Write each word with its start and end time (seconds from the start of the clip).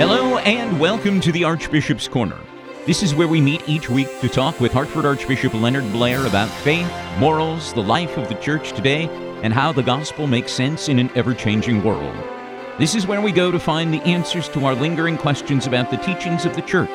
Hello 0.00 0.38
and 0.38 0.80
welcome 0.80 1.20
to 1.20 1.30
the 1.30 1.44
Archbishop's 1.44 2.08
Corner. 2.08 2.38
This 2.86 3.02
is 3.02 3.14
where 3.14 3.28
we 3.28 3.38
meet 3.38 3.68
each 3.68 3.90
week 3.90 4.08
to 4.22 4.30
talk 4.30 4.58
with 4.58 4.72
Hartford 4.72 5.04
Archbishop 5.04 5.52
Leonard 5.52 5.92
Blair 5.92 6.24
about 6.24 6.48
faith, 6.48 6.90
morals, 7.18 7.74
the 7.74 7.82
life 7.82 8.16
of 8.16 8.26
the 8.30 8.34
church 8.36 8.72
today, 8.72 9.10
and 9.42 9.52
how 9.52 9.72
the 9.72 9.82
gospel 9.82 10.26
makes 10.26 10.52
sense 10.52 10.88
in 10.88 10.98
an 10.98 11.10
ever 11.14 11.34
changing 11.34 11.84
world. 11.84 12.16
This 12.78 12.94
is 12.94 13.06
where 13.06 13.20
we 13.20 13.30
go 13.30 13.50
to 13.50 13.58
find 13.58 13.92
the 13.92 14.00
answers 14.04 14.48
to 14.48 14.64
our 14.64 14.74
lingering 14.74 15.18
questions 15.18 15.66
about 15.66 15.90
the 15.90 15.98
teachings 15.98 16.46
of 16.46 16.56
the 16.56 16.62
church, 16.62 16.88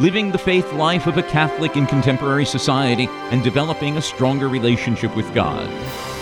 living 0.00 0.32
the 0.32 0.38
faith 0.38 0.72
life 0.72 1.06
of 1.06 1.18
a 1.18 1.22
Catholic 1.22 1.76
in 1.76 1.84
contemporary 1.84 2.46
society, 2.46 3.06
and 3.30 3.44
developing 3.44 3.98
a 3.98 4.02
stronger 4.02 4.48
relationship 4.48 5.14
with 5.14 5.32
God. 5.34 5.68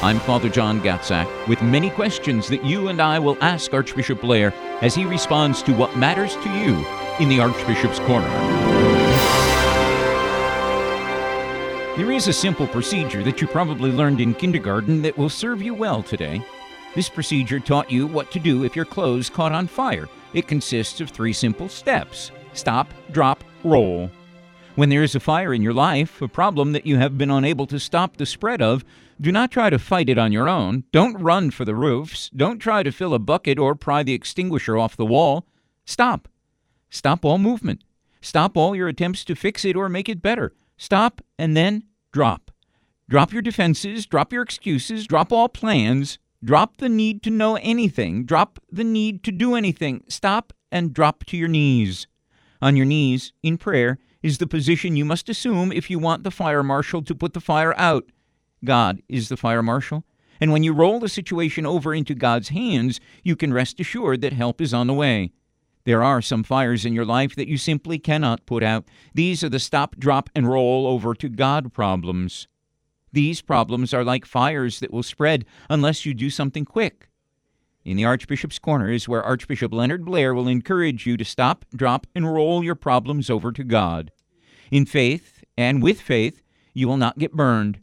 I'm 0.02 0.18
Father 0.18 0.48
John 0.48 0.80
Gatzak 0.80 1.46
with 1.46 1.62
many 1.62 1.88
questions 1.88 2.48
that 2.48 2.64
you 2.64 2.88
and 2.88 3.01
I 3.01 3.20
will 3.20 3.38
ask 3.41 3.73
Archbishop 3.73 4.20
Blair 4.20 4.52
as 4.82 4.96
he 4.96 5.04
responds 5.04 5.62
to 5.62 5.73
what 5.73 5.96
matters 5.96 6.34
to 6.34 6.51
you 6.59 6.84
in 7.20 7.28
the 7.28 7.38
Archbishop's 7.38 8.01
Corner. 8.01 8.28
There 11.96 12.10
is 12.10 12.26
a 12.26 12.32
simple 12.32 12.66
procedure 12.66 13.23
that 13.23 13.40
you 13.40 13.46
probably 13.46 13.92
learned 13.92 14.20
in 14.20 14.34
kindergarten 14.34 15.02
that 15.02 15.16
will 15.16 15.29
serve 15.29 15.62
you 15.62 15.73
well 15.73 16.02
today. 16.02 16.45
This 16.96 17.09
procedure 17.09 17.60
taught 17.60 17.92
you 17.92 18.09
what 18.09 18.32
to 18.32 18.40
do 18.40 18.65
if 18.65 18.74
your 18.74 18.84
clothes 18.84 19.30
caught 19.30 19.52
on 19.52 19.68
fire. 19.68 20.09
It 20.34 20.48
consists 20.48 21.01
of 21.01 21.10
three 21.10 21.32
simple 21.32 21.68
steps 21.68 22.32
stop, 22.54 22.92
drop, 23.12 23.45
roll. 23.64 24.10
When 24.74 24.90
there 24.90 25.02
is 25.02 25.14
a 25.14 25.20
fire 25.20 25.52
in 25.52 25.62
your 25.62 25.72
life, 25.72 26.22
a 26.22 26.28
problem 26.28 26.72
that 26.72 26.86
you 26.86 26.98
have 26.98 27.18
been 27.18 27.30
unable 27.30 27.66
to 27.66 27.80
stop 27.80 28.16
the 28.16 28.26
spread 28.26 28.62
of, 28.62 28.84
do 29.20 29.32
not 29.32 29.50
try 29.50 29.70
to 29.70 29.78
fight 29.78 30.08
it 30.08 30.18
on 30.18 30.30
your 30.30 30.48
own. 30.48 30.84
Don't 30.92 31.20
run 31.20 31.50
for 31.50 31.64
the 31.64 31.74
roofs. 31.74 32.30
Don't 32.30 32.60
try 32.60 32.84
to 32.84 32.92
fill 32.92 33.12
a 33.12 33.18
bucket 33.18 33.58
or 33.58 33.74
pry 33.74 34.04
the 34.04 34.12
extinguisher 34.12 34.78
off 34.78 34.96
the 34.96 35.04
wall. 35.04 35.46
Stop. 35.84 36.28
Stop 36.90 37.24
all 37.24 37.38
movement. 37.38 37.82
Stop 38.20 38.56
all 38.56 38.76
your 38.76 38.87
attempts 38.87 39.24
to 39.24 39.34
fix 39.34 39.65
it 39.65 39.74
or 39.74 39.88
make 39.88 40.09
it 40.09 40.22
better. 40.22 40.52
Stop 40.76 41.20
and 41.38 41.56
then 41.56 41.82
drop. 42.12 42.52
Drop 43.09 43.32
your 43.32 43.43
defenses, 43.43 44.06
drop 44.06 44.32
your 44.32 44.43
excuses, 44.43 45.06
drop 45.06 45.32
all 45.32 45.48
plans, 45.48 46.18
drop 46.45 46.76
the 46.76 46.88
need 46.88 47.22
to 47.22 47.30
know 47.30 47.56
anything, 47.56 48.24
drop 48.24 48.60
the 48.70 48.84
need 48.84 49.24
to 49.24 49.32
do 49.32 49.54
anything. 49.54 50.04
Stop 50.09 50.52
and 50.70 50.93
drop 50.93 51.24
to 51.24 51.37
your 51.37 51.48
knees. 51.48 52.06
On 52.60 52.76
your 52.76 52.87
knees, 52.87 53.32
in 53.42 53.56
prayer, 53.56 53.98
is 54.23 54.38
the 54.38 54.46
position 54.46 54.96
you 54.96 55.04
must 55.04 55.28
assume 55.28 55.70
if 55.70 55.90
you 55.90 55.98
want 55.98 56.24
the 56.24 56.30
fire 56.30 56.62
marshal 56.62 57.02
to 57.02 57.15
put 57.15 57.32
the 57.32 57.40
fire 57.40 57.74
out. 57.78 58.10
God 58.65 59.02
is 59.09 59.28
the 59.28 59.37
fire 59.37 59.62
marshal. 59.62 60.04
And 60.40 60.52
when 60.52 60.62
you 60.62 60.73
roll 60.73 61.00
the 61.00 61.09
situation 61.09 61.66
over 61.66 61.95
into 61.95 62.15
God's 62.15 62.48
hands, 62.48 63.00
you 63.23 63.37
can 63.37 63.52
rest 63.52 63.80
assured 63.80 64.20
that 64.22 64.32
help 64.32 64.60
is 64.60 64.75
on 64.75 64.87
the 64.87 64.94
way. 64.94 65.32
There 65.84 66.03
are 66.03 66.20
some 66.20 66.44
fires 66.44 66.84
in 66.84 66.92
your 66.92 67.04
life 67.04 67.34
that 67.37 67.48
you 67.48 67.56
simply 67.56 67.98
cannot 67.98 68.47
put 68.47 68.62
out. 68.62 68.84
These 69.15 69.43
are 69.43 69.48
the 69.48 69.59
stop, 69.59 69.97
drop, 69.97 70.28
and 70.34 70.48
roll 70.48 70.87
over 70.87 71.15
to 71.15 71.28
God 71.28 71.72
problems. 71.72 72.47
These 73.12 73.41
problems 73.41 73.94
are 73.94 74.04
like 74.04 74.26
fires 74.26 74.81
that 74.81 74.93
will 74.93 75.03
spread 75.03 75.47
unless 75.70 76.04
you 76.04 76.12
do 76.12 76.28
something 76.28 76.65
quick. 76.65 77.07
In 77.88 77.97
the 77.97 78.04
Archbishop's 78.04 78.58
Corner 78.58 78.91
is 78.91 79.08
where 79.08 79.22
Archbishop 79.22 79.72
Leonard 79.72 80.04
Blair 80.04 80.34
will 80.34 80.47
encourage 80.47 81.06
you 81.06 81.16
to 81.16 81.25
stop, 81.25 81.64
drop, 81.75 82.06
and 82.14 82.31
roll 82.31 82.62
your 82.62 82.75
problems 82.75 83.31
over 83.31 83.50
to 83.50 83.64
God. 83.64 84.12
In 84.70 84.84
faith 84.84 85.42
and 85.56 85.82
with 85.82 85.98
faith, 85.98 86.42
you 86.75 86.86
will 86.86 86.98
not 86.98 87.16
get 87.16 87.32
burned. 87.32 87.81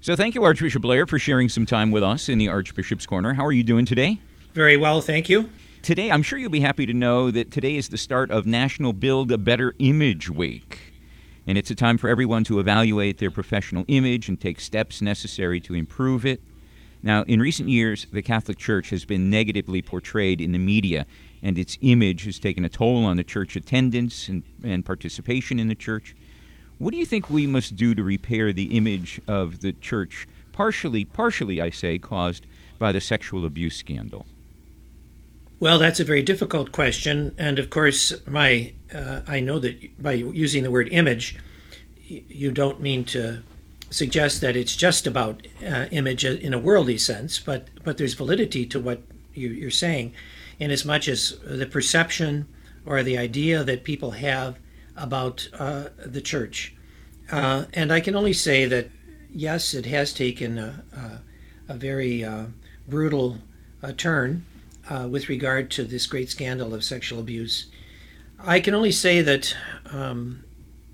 So 0.00 0.14
thank 0.14 0.36
you, 0.36 0.44
Archbishop 0.44 0.82
Blair, 0.82 1.04
for 1.04 1.18
sharing 1.18 1.48
some 1.48 1.66
time 1.66 1.90
with 1.90 2.04
us 2.04 2.28
in 2.28 2.38
the 2.38 2.46
Archbishop's 2.46 3.06
Corner. 3.06 3.34
How 3.34 3.44
are 3.44 3.50
you 3.50 3.64
doing 3.64 3.86
today? 3.86 4.20
Very 4.54 4.76
well, 4.76 5.00
thank 5.00 5.28
you. 5.28 5.50
Today, 5.82 6.12
I'm 6.12 6.22
sure 6.22 6.38
you'll 6.38 6.50
be 6.50 6.60
happy 6.60 6.86
to 6.86 6.94
know 6.94 7.32
that 7.32 7.50
today 7.50 7.74
is 7.74 7.88
the 7.88 7.98
start 7.98 8.30
of 8.30 8.46
National 8.46 8.92
Build 8.92 9.32
a 9.32 9.38
Better 9.38 9.74
Image 9.80 10.30
Week. 10.30 10.78
And 11.48 11.58
it's 11.58 11.72
a 11.72 11.74
time 11.74 11.98
for 11.98 12.08
everyone 12.08 12.44
to 12.44 12.60
evaluate 12.60 13.18
their 13.18 13.32
professional 13.32 13.84
image 13.88 14.28
and 14.28 14.40
take 14.40 14.60
steps 14.60 15.02
necessary 15.02 15.58
to 15.62 15.74
improve 15.74 16.24
it. 16.24 16.40
Now, 17.02 17.22
in 17.22 17.40
recent 17.40 17.68
years, 17.68 18.06
the 18.12 18.22
Catholic 18.22 18.58
Church 18.58 18.90
has 18.90 19.04
been 19.04 19.30
negatively 19.30 19.80
portrayed 19.80 20.40
in 20.40 20.52
the 20.52 20.58
media, 20.58 21.06
and 21.42 21.58
its 21.58 21.78
image 21.80 22.24
has 22.24 22.38
taken 22.38 22.64
a 22.64 22.68
toll 22.68 23.04
on 23.04 23.16
the 23.16 23.24
church 23.24 23.56
attendance 23.56 24.28
and, 24.28 24.42
and 24.62 24.84
participation 24.84 25.58
in 25.58 25.68
the 25.68 25.74
church. 25.74 26.14
What 26.78 26.92
do 26.92 26.98
you 26.98 27.06
think 27.06 27.30
we 27.30 27.46
must 27.46 27.76
do 27.76 27.94
to 27.94 28.02
repair 28.02 28.52
the 28.52 28.76
image 28.76 29.20
of 29.26 29.60
the 29.60 29.72
church, 29.72 30.26
partially, 30.52 31.04
partially, 31.04 31.60
I 31.60 31.70
say, 31.70 31.98
caused 31.98 32.46
by 32.78 32.92
the 32.92 33.00
sexual 33.00 33.46
abuse 33.46 33.76
scandal? 33.76 34.26
Well, 35.58 35.78
that's 35.78 36.00
a 36.00 36.04
very 36.04 36.22
difficult 36.22 36.72
question, 36.72 37.34
and 37.36 37.58
of 37.58 37.68
course, 37.68 38.14
my 38.26 38.72
uh, 38.94 39.20
I 39.26 39.40
know 39.40 39.58
that 39.58 40.02
by 40.02 40.12
using 40.12 40.62
the 40.62 40.70
word 40.70 40.88
image, 40.90 41.36
you 42.08 42.50
don't 42.50 42.80
mean 42.80 43.04
to 43.04 43.42
suggest 43.90 44.40
that 44.40 44.56
it's 44.56 44.76
just 44.76 45.06
about 45.06 45.46
uh, 45.66 45.86
image 45.90 46.24
in 46.24 46.54
a 46.54 46.58
worldly 46.58 46.98
sense, 46.98 47.38
but 47.38 47.68
but 47.84 47.98
there's 47.98 48.14
validity 48.14 48.64
to 48.66 48.80
what 48.80 49.02
you, 49.34 49.66
are 49.66 49.70
saying, 49.70 50.12
in 50.58 50.70
as 50.70 50.84
much 50.84 51.08
as 51.08 51.38
the 51.44 51.66
perception 51.66 52.46
or 52.86 53.02
the 53.02 53.18
idea 53.18 53.64
that 53.64 53.84
people 53.84 54.12
have 54.12 54.58
about 54.96 55.48
uh, 55.58 55.84
the 56.04 56.20
church, 56.20 56.74
uh, 57.30 57.64
and 57.74 57.92
I 57.92 58.00
can 58.00 58.16
only 58.16 58.32
say 58.32 58.66
that 58.66 58.90
yes, 59.32 59.74
it 59.74 59.86
has 59.86 60.12
taken 60.12 60.58
a, 60.58 60.82
a, 61.68 61.72
a 61.72 61.74
very 61.74 62.24
uh, 62.24 62.46
brutal 62.88 63.38
uh, 63.82 63.92
turn 63.92 64.44
uh, 64.88 65.08
with 65.08 65.28
regard 65.28 65.70
to 65.70 65.84
this 65.84 66.06
great 66.06 66.30
scandal 66.30 66.74
of 66.74 66.84
sexual 66.84 67.20
abuse. 67.20 67.66
I 68.38 68.60
can 68.60 68.74
only 68.74 68.92
say 68.92 69.20
that 69.22 69.54
um, 69.90 70.44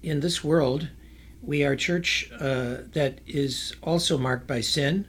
in 0.03 0.21
this 0.21 0.43
world, 0.43 0.89
we 1.47 1.65
are 1.65 1.73
a 1.73 1.77
church 1.77 2.31
uh, 2.41 2.79
that 2.93 3.21
is 3.27 3.75
also 3.83 4.19
marked 4.19 4.47
by 4.47 4.61
sin 4.61 5.07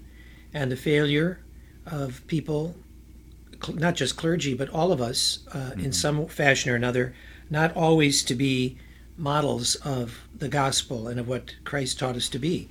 and 0.53 0.71
the 0.71 0.77
failure 0.77 1.39
of 1.85 2.25
people, 2.27 2.75
not 3.73 3.95
just 3.95 4.15
clergy, 4.17 4.53
but 4.53 4.69
all 4.69 4.91
of 4.91 5.01
us, 5.01 5.39
uh, 5.51 5.57
mm-hmm. 5.57 5.79
in 5.79 5.91
some 5.91 6.27
fashion 6.27 6.71
or 6.71 6.75
another, 6.75 7.15
not 7.49 7.75
always 7.75 8.23
to 8.23 8.35
be 8.35 8.77
models 9.17 9.75
of 9.77 10.21
the 10.37 10.47
gospel 10.47 11.07
and 11.07 11.19
of 11.19 11.27
what 11.27 11.55
Christ 11.63 11.97
taught 11.97 12.15
us 12.15 12.29
to 12.29 12.39
be. 12.39 12.69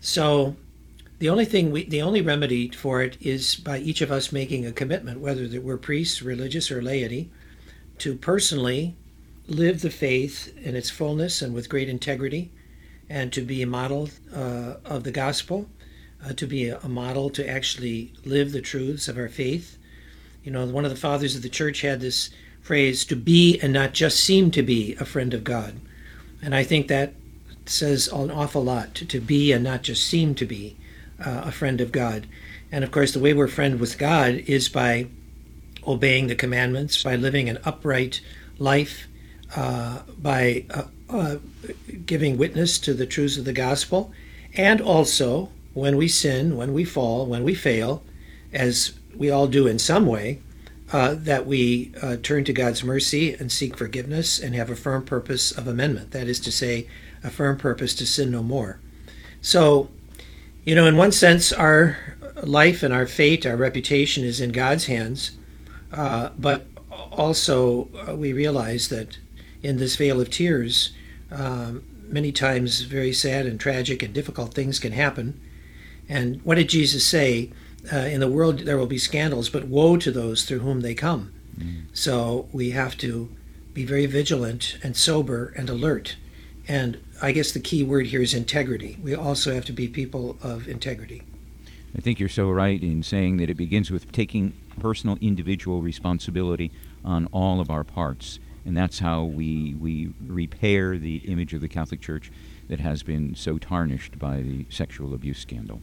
So 0.00 0.56
the 1.18 1.28
only 1.28 1.44
thing 1.44 1.72
we, 1.72 1.84
the 1.84 2.02
only 2.02 2.22
remedy 2.22 2.70
for 2.70 3.02
it 3.02 3.16
is 3.20 3.56
by 3.56 3.78
each 3.78 4.00
of 4.00 4.12
us 4.12 4.32
making 4.32 4.64
a 4.64 4.72
commitment, 4.72 5.20
whether 5.20 5.48
that 5.48 5.62
we're 5.62 5.76
priests, 5.76 6.22
religious, 6.22 6.70
or 6.70 6.80
laity, 6.80 7.30
to 7.98 8.14
personally 8.14 8.94
live 9.48 9.82
the 9.82 9.90
faith 9.90 10.56
in 10.58 10.76
its 10.76 10.90
fullness 10.90 11.42
and 11.42 11.52
with 11.52 11.68
great 11.68 11.88
integrity, 11.88 12.52
and 13.10 13.32
to 13.32 13.42
be 13.42 13.60
a 13.60 13.66
model 13.66 14.08
uh, 14.34 14.74
of 14.84 15.02
the 15.02 15.10
gospel, 15.10 15.68
uh, 16.24 16.32
to 16.32 16.46
be 16.46 16.68
a, 16.68 16.88
model 16.88 17.28
to 17.30 17.46
actually 17.46 18.12
live 18.24 18.52
the 18.52 18.60
truths 18.62 19.08
of 19.08 19.18
our 19.18 19.28
faith. 19.28 19.76
You 20.44 20.52
know, 20.52 20.64
one 20.66 20.84
of 20.84 20.90
the 20.90 20.96
fathers 20.96 21.34
of 21.34 21.42
the 21.42 21.48
church 21.48 21.80
had 21.80 22.00
this 22.00 22.30
phrase 22.62 23.04
to 23.06 23.16
be 23.16 23.58
and 23.60 23.72
not 23.72 23.94
just 23.94 24.20
seem 24.20 24.52
to 24.52 24.62
be 24.62 24.94
a 25.00 25.04
friend 25.04 25.34
of 25.34 25.42
God. 25.42 25.80
And 26.40 26.54
I 26.54 26.62
think 26.62 26.86
that 26.86 27.12
says 27.66 28.06
an 28.08 28.30
awful 28.30 28.62
lot 28.62 28.94
to, 28.94 29.04
to 29.06 29.20
be 29.20 29.50
and 29.52 29.64
not 29.64 29.82
just 29.82 30.06
seem 30.06 30.34
to 30.36 30.46
be 30.46 30.76
uh, 31.18 31.42
a 31.46 31.52
friend 31.52 31.80
of 31.80 31.90
God. 31.90 32.28
And 32.70 32.84
of 32.84 32.92
course, 32.92 33.12
the 33.12 33.20
way 33.20 33.34
we're 33.34 33.48
friend 33.48 33.80
with 33.80 33.98
God 33.98 34.34
is 34.46 34.68
by 34.68 35.08
obeying 35.84 36.28
the 36.28 36.36
commandments, 36.36 37.02
by 37.02 37.16
living 37.16 37.48
an 37.48 37.58
upright 37.64 38.20
life, 38.58 39.08
uh, 39.56 40.02
by 40.16 40.64
uh, 41.10 41.36
giving 42.06 42.38
witness 42.38 42.78
to 42.80 42.94
the 42.94 43.06
truths 43.06 43.36
of 43.36 43.44
the 43.44 43.52
gospel, 43.52 44.12
and 44.54 44.80
also 44.80 45.50
when 45.74 45.96
we 45.96 46.08
sin, 46.08 46.56
when 46.56 46.72
we 46.72 46.84
fall, 46.84 47.26
when 47.26 47.44
we 47.44 47.54
fail, 47.54 48.02
as 48.52 48.92
we 49.14 49.30
all 49.30 49.46
do 49.46 49.66
in 49.66 49.78
some 49.78 50.06
way, 50.06 50.40
uh, 50.92 51.14
that 51.16 51.46
we 51.46 51.92
uh, 52.02 52.16
turn 52.16 52.44
to 52.44 52.52
God's 52.52 52.82
mercy 52.82 53.32
and 53.34 53.52
seek 53.52 53.76
forgiveness 53.76 54.40
and 54.40 54.54
have 54.54 54.70
a 54.70 54.76
firm 54.76 55.04
purpose 55.04 55.52
of 55.52 55.68
amendment. 55.68 56.10
That 56.10 56.26
is 56.26 56.40
to 56.40 56.52
say, 56.52 56.88
a 57.22 57.30
firm 57.30 57.56
purpose 57.58 57.94
to 57.96 58.06
sin 58.06 58.30
no 58.30 58.42
more. 58.42 58.80
So 59.40 59.88
you 60.64 60.74
know, 60.74 60.86
in 60.86 60.96
one 60.96 61.12
sense, 61.12 61.52
our 61.52 61.96
life 62.42 62.82
and 62.82 62.92
our 62.92 63.06
fate, 63.06 63.46
our 63.46 63.56
reputation 63.56 64.24
is 64.24 64.40
in 64.40 64.52
God's 64.52 64.86
hands, 64.86 65.32
uh, 65.92 66.30
but 66.38 66.66
also 67.10 67.88
uh, 68.06 68.14
we 68.14 68.32
realize 68.32 68.88
that 68.88 69.18
in 69.62 69.78
this 69.78 69.96
vale 69.96 70.20
of 70.20 70.30
tears, 70.30 70.92
um, 71.30 71.84
many 72.08 72.32
times 72.32 72.82
very 72.82 73.12
sad 73.12 73.46
and 73.46 73.58
tragic 73.58 74.02
and 74.02 74.12
difficult 74.12 74.54
things 74.54 74.78
can 74.78 74.92
happen. 74.92 75.40
And 76.08 76.42
what 76.42 76.56
did 76.56 76.68
Jesus 76.68 77.06
say? 77.06 77.50
Uh, 77.90 77.96
in 77.96 78.20
the 78.20 78.28
world 78.28 78.60
there 78.60 78.76
will 78.76 78.86
be 78.86 78.98
scandals, 78.98 79.48
but 79.48 79.66
woe 79.66 79.96
to 79.96 80.10
those 80.10 80.44
through 80.44 80.58
whom 80.58 80.80
they 80.82 80.94
come. 80.94 81.32
Mm. 81.58 81.84
So 81.92 82.48
we 82.52 82.70
have 82.70 82.96
to 82.98 83.34
be 83.72 83.84
very 83.84 84.06
vigilant 84.06 84.78
and 84.82 84.96
sober 84.96 85.54
and 85.56 85.70
alert. 85.70 86.16
And 86.68 87.00
I 87.22 87.32
guess 87.32 87.52
the 87.52 87.60
key 87.60 87.82
word 87.82 88.06
here 88.06 88.22
is 88.22 88.34
integrity. 88.34 88.98
We 89.02 89.14
also 89.14 89.54
have 89.54 89.64
to 89.66 89.72
be 89.72 89.88
people 89.88 90.38
of 90.42 90.68
integrity. 90.68 91.22
I 91.96 92.00
think 92.00 92.20
you're 92.20 92.28
so 92.28 92.50
right 92.50 92.80
in 92.80 93.02
saying 93.02 93.38
that 93.38 93.50
it 93.50 93.56
begins 93.56 93.90
with 93.90 94.12
taking 94.12 94.52
personal 94.78 95.18
individual 95.20 95.82
responsibility 95.82 96.70
on 97.04 97.26
all 97.32 97.60
of 97.60 97.70
our 97.70 97.84
parts. 97.84 98.38
And 98.70 98.76
that's 98.76 99.00
how 99.00 99.24
we, 99.24 99.74
we 99.80 100.12
repair 100.24 100.96
the 100.96 101.16
image 101.24 101.54
of 101.54 101.60
the 101.60 101.66
Catholic 101.66 102.00
Church 102.00 102.30
that 102.68 102.78
has 102.78 103.02
been 103.02 103.34
so 103.34 103.58
tarnished 103.58 104.16
by 104.16 104.42
the 104.42 104.64
sexual 104.70 105.12
abuse 105.12 105.40
scandal. 105.40 105.82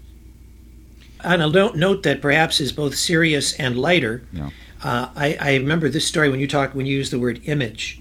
On 1.25 1.41
a 1.41 1.49
note 1.49 2.03
that 2.03 2.21
perhaps 2.21 2.61
is 2.61 2.71
both 2.71 2.95
serious 2.95 3.51
and 3.59 3.77
lighter, 3.77 4.25
yeah. 4.31 4.51
uh, 4.81 5.09
I, 5.17 5.37
I, 5.37 5.55
remember 5.57 5.89
this 5.89 6.07
story 6.07 6.29
when 6.29 6.39
you 6.39 6.47
talk 6.47 6.75
when 6.75 6.85
you 6.85 6.95
use 6.95 7.11
the 7.11 7.19
word 7.19 7.41
image, 7.43 7.99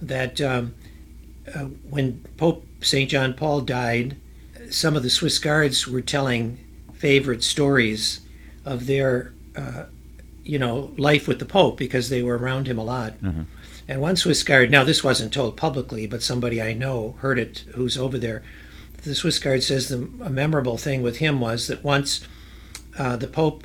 that 0.00 0.40
um, 0.40 0.76
uh, 1.52 1.64
when 1.88 2.24
Pope 2.36 2.64
St. 2.82 3.10
John 3.10 3.34
Paul 3.34 3.62
died, 3.62 4.16
some 4.70 4.94
of 4.94 5.02
the 5.02 5.10
Swiss 5.10 5.40
guards 5.40 5.88
were 5.88 6.02
telling 6.02 6.56
favorite 6.94 7.42
stories 7.42 8.20
of 8.64 8.86
their, 8.86 9.32
uh, 9.56 9.86
you 10.44 10.60
know, 10.60 10.94
life 10.96 11.26
with 11.26 11.40
the 11.40 11.46
Pope 11.46 11.76
because 11.76 12.10
they 12.10 12.22
were 12.22 12.38
around 12.38 12.68
him 12.68 12.78
a 12.78 12.84
lot. 12.84 13.14
Mm-hmm. 13.14 13.42
And 13.88 14.00
one 14.00 14.16
Swiss 14.16 14.42
guard, 14.42 14.70
now 14.70 14.84
this 14.84 15.02
wasn't 15.02 15.32
told 15.32 15.56
publicly, 15.56 16.06
but 16.06 16.22
somebody 16.22 16.60
I 16.60 16.72
know 16.72 17.16
heard 17.20 17.38
it 17.38 17.64
who's 17.74 17.98
over 17.98 18.18
there. 18.18 18.42
The 19.02 19.14
Swiss 19.14 19.38
guard 19.38 19.62
says 19.62 19.88
the 19.88 20.08
a 20.22 20.30
memorable 20.30 20.76
thing 20.76 21.02
with 21.02 21.18
him 21.18 21.40
was 21.40 21.66
that 21.68 21.82
once 21.82 22.26
uh, 22.98 23.16
the 23.16 23.26
Pope 23.26 23.64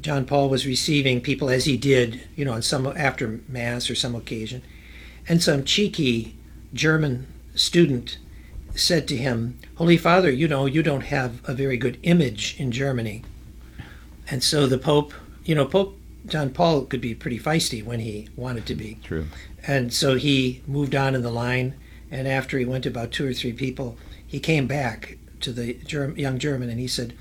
John 0.00 0.24
Paul 0.24 0.48
was 0.48 0.66
receiving 0.66 1.20
people 1.20 1.48
as 1.48 1.64
he 1.64 1.76
did, 1.76 2.20
you 2.36 2.44
know, 2.44 2.52
on 2.52 2.62
some 2.62 2.86
after 2.86 3.40
mass 3.48 3.88
or 3.90 3.94
some 3.94 4.14
occasion, 4.14 4.62
and 5.28 5.42
some 5.42 5.64
cheeky 5.64 6.36
German 6.74 7.26
student 7.54 8.18
said 8.74 9.08
to 9.08 9.16
him, 9.16 9.58
Holy 9.76 9.96
Father, 9.96 10.30
you 10.30 10.46
know, 10.46 10.66
you 10.66 10.82
don't 10.82 11.02
have 11.02 11.40
a 11.48 11.54
very 11.54 11.76
good 11.76 11.98
image 12.02 12.54
in 12.58 12.70
Germany. 12.70 13.24
And 14.30 14.42
so 14.42 14.66
the 14.66 14.78
Pope, 14.78 15.12
you 15.44 15.54
know, 15.54 15.64
Pope 15.64 15.97
John 16.28 16.50
Paul 16.50 16.82
could 16.82 17.00
be 17.00 17.14
pretty 17.14 17.38
feisty 17.38 17.84
when 17.84 18.00
he 18.00 18.28
wanted 18.36 18.66
to 18.66 18.74
be. 18.74 18.98
True. 19.04 19.26
And 19.66 19.92
so 19.92 20.16
he 20.16 20.62
moved 20.66 20.94
on 20.94 21.14
in 21.14 21.22
the 21.22 21.30
line, 21.30 21.74
and 22.10 22.28
after 22.28 22.58
he 22.58 22.64
went 22.64 22.84
to 22.84 22.90
about 22.90 23.12
two 23.12 23.26
or 23.26 23.32
three 23.32 23.52
people, 23.52 23.96
he 24.26 24.40
came 24.40 24.66
back 24.66 25.18
to 25.40 25.52
the 25.52 25.74
Germ- 25.74 26.16
young 26.16 26.38
German 26.38 26.68
and 26.68 26.78
he 26.78 26.88
said, 26.88 27.14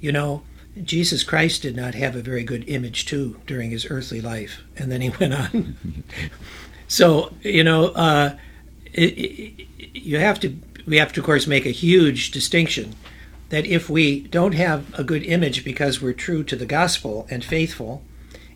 You 0.00 0.12
know, 0.12 0.42
Jesus 0.82 1.22
Christ 1.22 1.62
did 1.62 1.76
not 1.76 1.94
have 1.94 2.16
a 2.16 2.22
very 2.22 2.44
good 2.44 2.68
image 2.68 3.06
too 3.06 3.40
during 3.46 3.70
his 3.70 3.86
earthly 3.90 4.20
life. 4.20 4.62
And 4.76 4.90
then 4.90 5.00
he 5.00 5.10
went 5.10 5.34
on. 5.34 5.76
so, 6.88 7.32
you 7.42 7.64
know, 7.64 7.86
uh, 7.88 8.36
it, 8.92 9.12
it, 9.18 9.68
you 9.94 10.18
have 10.18 10.40
to 10.40 10.56
we 10.86 10.98
have 10.98 11.12
to 11.12 11.20
of 11.20 11.26
course 11.26 11.46
make 11.46 11.66
a 11.66 11.70
huge 11.70 12.30
distinction 12.30 12.94
that 13.48 13.66
if 13.66 13.88
we 13.88 14.20
don't 14.20 14.54
have 14.54 14.92
a 14.98 15.04
good 15.04 15.22
image 15.24 15.64
because 15.64 16.00
we're 16.00 16.12
true 16.12 16.42
to 16.44 16.56
the 16.56 16.66
gospel 16.66 17.26
and 17.30 17.44
faithful 17.44 18.02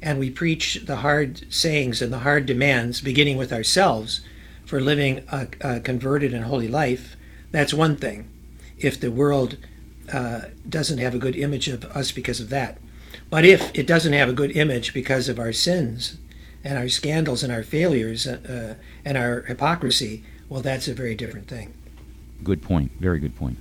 and 0.00 0.18
we 0.18 0.30
preach 0.30 0.82
the 0.86 0.96
hard 0.96 1.52
sayings 1.52 2.00
and 2.00 2.12
the 2.12 2.20
hard 2.20 2.46
demands 2.46 3.00
beginning 3.00 3.36
with 3.36 3.52
ourselves 3.52 4.20
for 4.64 4.80
living 4.80 5.24
a, 5.30 5.48
a 5.60 5.80
converted 5.80 6.32
and 6.32 6.44
holy 6.44 6.68
life 6.68 7.16
that's 7.50 7.74
one 7.74 7.96
thing 7.96 8.28
if 8.78 9.00
the 9.00 9.10
world 9.10 9.56
uh, 10.12 10.42
doesn't 10.68 10.98
have 10.98 11.14
a 11.14 11.18
good 11.18 11.36
image 11.36 11.68
of 11.68 11.84
us 11.86 12.12
because 12.12 12.40
of 12.40 12.50
that 12.50 12.78
but 13.30 13.44
if 13.44 13.70
it 13.74 13.86
doesn't 13.86 14.12
have 14.12 14.28
a 14.28 14.32
good 14.32 14.56
image 14.56 14.94
because 14.94 15.28
of 15.28 15.38
our 15.38 15.52
sins 15.52 16.18
and 16.64 16.78
our 16.78 16.88
scandals 16.88 17.42
and 17.42 17.52
our 17.52 17.62
failures 17.62 18.26
uh, 18.26 18.74
and 19.04 19.16
our 19.16 19.42
hypocrisy 19.42 20.24
well 20.48 20.62
that's 20.62 20.88
a 20.88 20.94
very 20.94 21.14
different 21.14 21.48
thing 21.48 21.74
Good 22.42 22.62
point. 22.62 22.92
Very 23.00 23.18
good 23.18 23.36
point. 23.36 23.58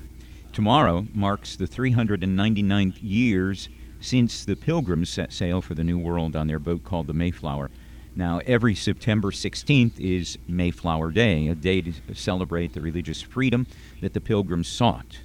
Tomorrow 0.54 1.07
marks 1.13 1.56
the 1.56 1.68
399th 1.68 2.98
years 3.01 3.69
since 4.00 4.46
the 4.46 4.56
Pilgrims 4.56 5.10
set 5.10 5.34
sail 5.34 5.62
for 5.62 5.74
the 5.74 5.84
New 5.84 5.98
World 5.98 6.36
on 6.36 6.48
their 6.48 6.60
boat 6.60 6.84
called 6.84 7.08
the 7.08 7.14
Mayflower. 7.14 7.70
Now, 8.16 8.42
every 8.46 8.74
September 8.74 9.30
16th 9.30 10.00
is 10.00 10.40
Mayflower 10.48 11.12
Day, 11.12 11.48
a 11.48 11.56
day 11.56 11.82
to 11.82 11.94
celebrate 12.16 12.74
the 12.74 12.82
religious 12.82 13.22
freedom 13.22 13.68
that 14.02 14.14
the 14.14 14.22
Pilgrims 14.22 14.68
sought. 14.68 15.20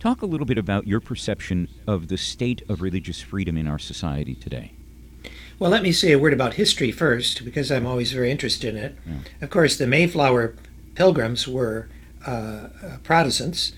Talk 0.00 0.20
a 0.20 0.26
little 0.26 0.44
bit 0.44 0.58
about 0.58 0.86
your 0.86 1.00
perception 1.00 1.68
of 1.86 2.08
the 2.08 2.18
state 2.18 2.62
of 2.68 2.82
religious 2.82 3.20
freedom 3.20 3.56
in 3.56 3.68
our 3.68 3.78
society 3.78 4.34
today. 4.34 4.72
Well, 5.58 5.70
let 5.70 5.82
me 5.82 5.92
say 5.92 6.12
a 6.12 6.18
word 6.18 6.32
about 6.32 6.54
history 6.54 6.90
first, 6.90 7.44
because 7.44 7.70
I'm 7.70 7.86
always 7.86 8.12
very 8.12 8.30
interested 8.30 8.74
in 8.74 8.82
it. 8.82 8.98
Yeah. 9.06 9.14
Of 9.40 9.50
course, 9.50 9.76
the 9.76 9.86
Mayflower 9.86 10.56
Pilgrims 10.94 11.46
were 11.46 11.88
uh, 12.26 12.68
Protestants, 13.02 13.72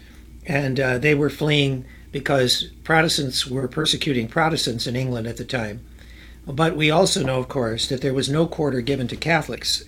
and 0.47 0.81
uh, 0.81 0.99
they 0.99 1.15
were 1.15 1.31
fleeing 1.31 1.85
because 2.17 2.71
Protestants 2.83 3.47
were 3.47 3.69
persecuting 3.69 4.27
Protestants 4.27 4.87
in 4.87 4.97
England 4.97 5.27
at 5.27 5.37
the 5.37 5.45
time. 5.45 5.85
But 6.47 6.75
we 6.75 6.91
also 6.91 7.23
know, 7.23 7.39
of 7.39 7.49
course, 7.49 7.87
that 7.89 8.01
there 8.01 8.15
was 8.15 8.31
no 8.31 8.47
quarter 8.47 8.81
given 8.81 9.07
to 9.09 9.17
Catholics. 9.17 9.85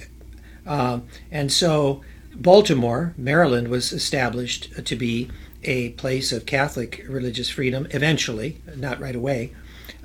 Uh, 0.66 1.00
and 1.30 1.50
so 1.50 2.02
Baltimore, 2.34 3.14
Maryland, 3.16 3.68
was 3.68 3.92
established 3.94 4.84
to 4.84 4.94
be 4.94 5.30
a 5.64 5.88
place 5.90 6.30
of 6.30 6.44
Catholic 6.44 7.02
religious 7.08 7.48
freedom 7.48 7.86
eventually, 7.92 8.60
not 8.76 9.00
right 9.00 9.16
away. 9.16 9.54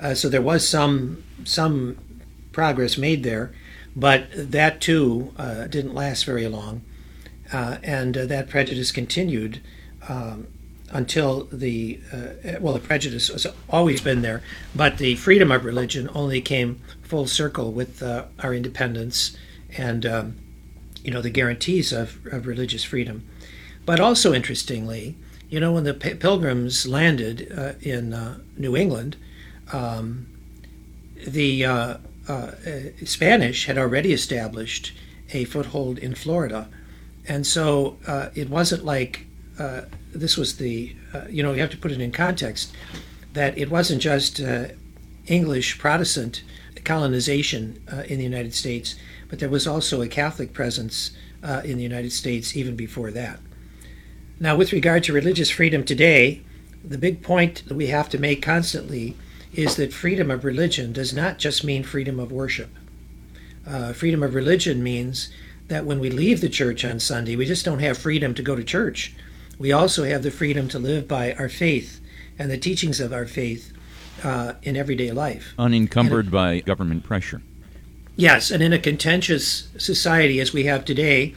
Uh, 0.02 0.14
so 0.14 0.30
there 0.30 0.42
was 0.42 0.66
some 0.66 1.26
some 1.44 1.98
progress 2.54 2.98
made 2.98 3.24
there, 3.24 3.52
but 3.98 4.28
that 4.32 4.80
too 4.80 5.34
uh, 5.36 5.68
didn't 5.68 5.94
last 5.94 6.24
very 6.24 6.48
long 6.48 6.84
uh, 7.52 7.80
and 7.84 8.16
uh, 8.16 8.26
that 8.28 8.48
prejudice 8.48 8.94
continued 8.94 9.62
um, 10.08 10.48
until 10.94 11.46
the 11.52 12.00
uh, 12.12 12.60
well, 12.62 12.74
the 12.74 12.80
prejudice 12.80 13.28
has 13.28 13.46
always 13.70 14.00
been 14.00 14.22
there, 14.22 14.42
but 14.76 14.98
the 14.98 15.16
freedom 15.16 15.52
of 15.52 15.66
religion 15.66 16.10
only 16.14 16.40
came 16.40 16.80
full 17.02 17.28
circle 17.28 17.72
with 17.72 18.02
uh, 18.02 18.26
our 18.40 18.54
independence 18.54 19.36
and 19.78 20.06
um, 20.06 20.36
you 21.04 21.12
know 21.12 21.22
the 21.22 21.30
guarantees 21.30 21.92
of, 21.92 22.26
of 22.28 22.48
religious 22.48 22.84
freedom. 22.84 23.28
But 23.86 24.00
also 24.00 24.34
interestingly, 24.34 25.16
you 25.50 25.60
know, 25.60 25.74
when 25.74 25.84
the 25.84 25.94
Pilgrims 25.94 26.88
landed 26.88 27.52
uh, 27.56 27.74
in 27.82 28.14
uh, 28.14 28.38
New 28.56 28.78
England, 28.78 29.18
um, 29.74 30.28
the 31.28 31.98
Spanish 33.04 33.66
had 33.66 33.78
already 33.78 34.14
established 34.14 34.94
a 35.34 35.44
foothold 35.44 35.98
in 35.98 36.16
Florida 36.16 36.70
and 37.28 37.48
so 37.48 37.98
uh, 38.08 38.30
it 38.36 38.50
wasn't 38.50 38.84
like 38.84 39.26
uh, 39.60 39.82
this 40.14 40.38
was 40.38 40.58
the 40.58 40.96
uh, 41.14 41.26
you 41.30 41.44
know 41.44 41.54
you 41.54 41.62
have 41.62 41.70
to 41.70 41.78
put 41.78 41.92
it 41.92 42.02
in 42.02 42.12
context 42.12 42.74
that 43.34 43.58
it 43.58 43.70
wasn't 43.70 44.02
just 44.02 44.40
uh, 44.40 44.66
English 45.28 45.78
Protestant 45.80 46.44
colonization 46.84 47.82
uh, 47.92 48.04
in 48.08 48.18
the 48.18 48.24
United 48.24 48.54
States, 48.54 48.96
but 49.30 49.40
there 49.40 49.50
was 49.50 49.66
also 49.66 50.02
a 50.02 50.08
Catholic 50.08 50.54
presence 50.54 51.12
uh, 51.44 51.62
in 51.64 51.78
the 51.78 51.84
United 51.84 52.12
States 52.12 52.58
even 52.58 52.76
before 52.76 53.10
that. 53.12 53.40
Now, 54.40 54.58
with 54.58 54.74
regard 54.74 55.04
to 55.06 55.14
religious 55.14 55.50
freedom 55.50 55.86
today, 55.86 56.42
the 56.84 56.98
big 56.98 57.24
point 57.24 57.64
that 57.68 57.76
we 57.76 57.88
have 57.88 58.10
to 58.10 58.20
make 58.20 58.42
constantly 58.42 59.16
is 59.54 59.78
that 59.78 59.94
freedom 59.94 60.30
of 60.30 60.44
religion 60.44 60.92
does 60.92 61.14
not 61.14 61.38
just 61.38 61.64
mean 61.64 61.84
freedom 61.84 62.20
of 62.20 62.32
worship. 62.32 62.70
freedom 63.94 64.24
of 64.24 64.36
religion 64.36 64.84
means 64.84 65.30
that 65.70 65.86
when 65.86 66.00
we 66.00 66.10
leave 66.10 66.42
the 66.42 66.50
church 66.50 66.84
on 66.84 67.00
Sunday, 67.00 67.36
we 67.36 67.46
just 67.46 67.64
don't 67.64 67.80
have 67.80 67.98
freedom 67.98 68.34
to 68.34 68.44
go 68.44 68.56
to 68.56 68.64
church. 68.64 69.16
We 69.58 69.72
also 69.72 70.04
have 70.04 70.24
the 70.24 70.32
freedom 70.32 70.68
to 70.70 70.80
live 70.80 71.08
by 71.08 71.34
our 71.34 71.50
faith 71.50 72.02
and 72.38 72.50
the 72.50 72.58
teachings 72.58 73.00
of 73.00 73.14
our 73.14 73.26
faith 73.26 73.72
uh, 74.24 74.54
in 74.64 74.76
everyday 74.76 75.12
life. 75.12 75.54
Unencumbered 75.58 76.32
by 76.32 76.60
government 76.62 77.04
pressure. 77.04 77.42
Yes, 78.16 78.52
and 78.52 78.62
in 78.62 78.74
a 78.74 78.80
contentious 78.80 79.70
society 79.78 80.40
as 80.40 80.54
we 80.54 80.66
have 80.66 80.86
today, 80.86 81.34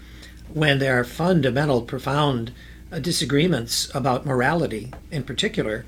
when 0.52 0.78
there 0.78 0.98
are 0.98 1.04
fundamental, 1.04 1.82
profound 1.82 2.52
uh, 2.92 2.98
disagreements 2.98 3.94
about 3.94 4.26
morality 4.26 4.92
in 5.10 5.22
particular, 5.22 5.84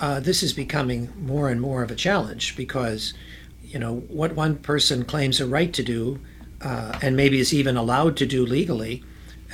uh, 0.00 0.20
this 0.20 0.42
is 0.42 0.52
becoming 0.52 1.12
more 1.16 1.48
and 1.48 1.60
more 1.60 1.82
of 1.82 1.90
a 1.90 1.94
challenge 1.94 2.56
because, 2.56 3.14
you 3.62 3.78
know, 3.78 3.96
what 4.08 4.34
one 4.34 4.56
person 4.56 5.04
claims 5.04 5.40
a 5.40 5.46
right 5.46 5.72
to 5.72 5.82
do 5.82 6.20
uh, 6.62 6.98
and 7.00 7.16
maybe 7.16 7.38
is 7.38 7.54
even 7.54 7.76
allowed 7.76 8.16
to 8.16 8.26
do 8.26 8.44
legally 8.44 9.02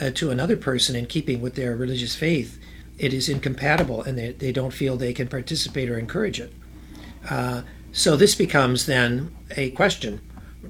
uh, 0.00 0.11
to 0.11 0.30
another 0.30 0.57
person 0.57 0.97
in 0.97 1.07
keeping 1.07 1.40
with 1.40 1.54
their 1.54 1.76
religious 1.76 2.14
faith, 2.14 2.59
it 2.99 3.12
is 3.12 3.28
incompatible 3.28 4.02
and 4.02 4.19
they, 4.19 4.33
they 4.33 4.52
don't 4.52 4.73
feel 4.73 4.97
they 4.97 5.12
can 5.12 5.28
participate 5.28 5.88
or 5.88 5.99
encourage 5.99 6.40
it. 6.40 6.52
Uh, 7.28 7.62
so 7.92 8.16
this 8.16 8.35
becomes 8.35 8.87
then 8.87 9.35
a 9.57 9.71
question, 9.71 10.21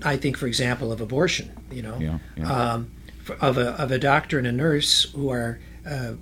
I 0.02 0.16
think, 0.16 0.36
for 0.36 0.46
example, 0.46 0.90
of 0.92 1.00
abortion, 1.00 1.52
you 1.70 1.82
know, 1.82 1.98
yeah, 1.98 2.18
yeah. 2.36 2.52
Um, 2.52 2.90
for, 3.22 3.36
of, 3.36 3.58
a, 3.58 3.70
of 3.72 3.90
a 3.90 3.98
doctor 3.98 4.38
and 4.38 4.46
a 4.46 4.52
nurse 4.52 5.10
who 5.12 5.28
are 5.28 5.60
uh, 5.88 6.14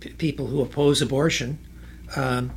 p- 0.00 0.10
people 0.10 0.46
who 0.46 0.60
oppose 0.60 1.00
abortion, 1.00 1.58
um, 2.16 2.52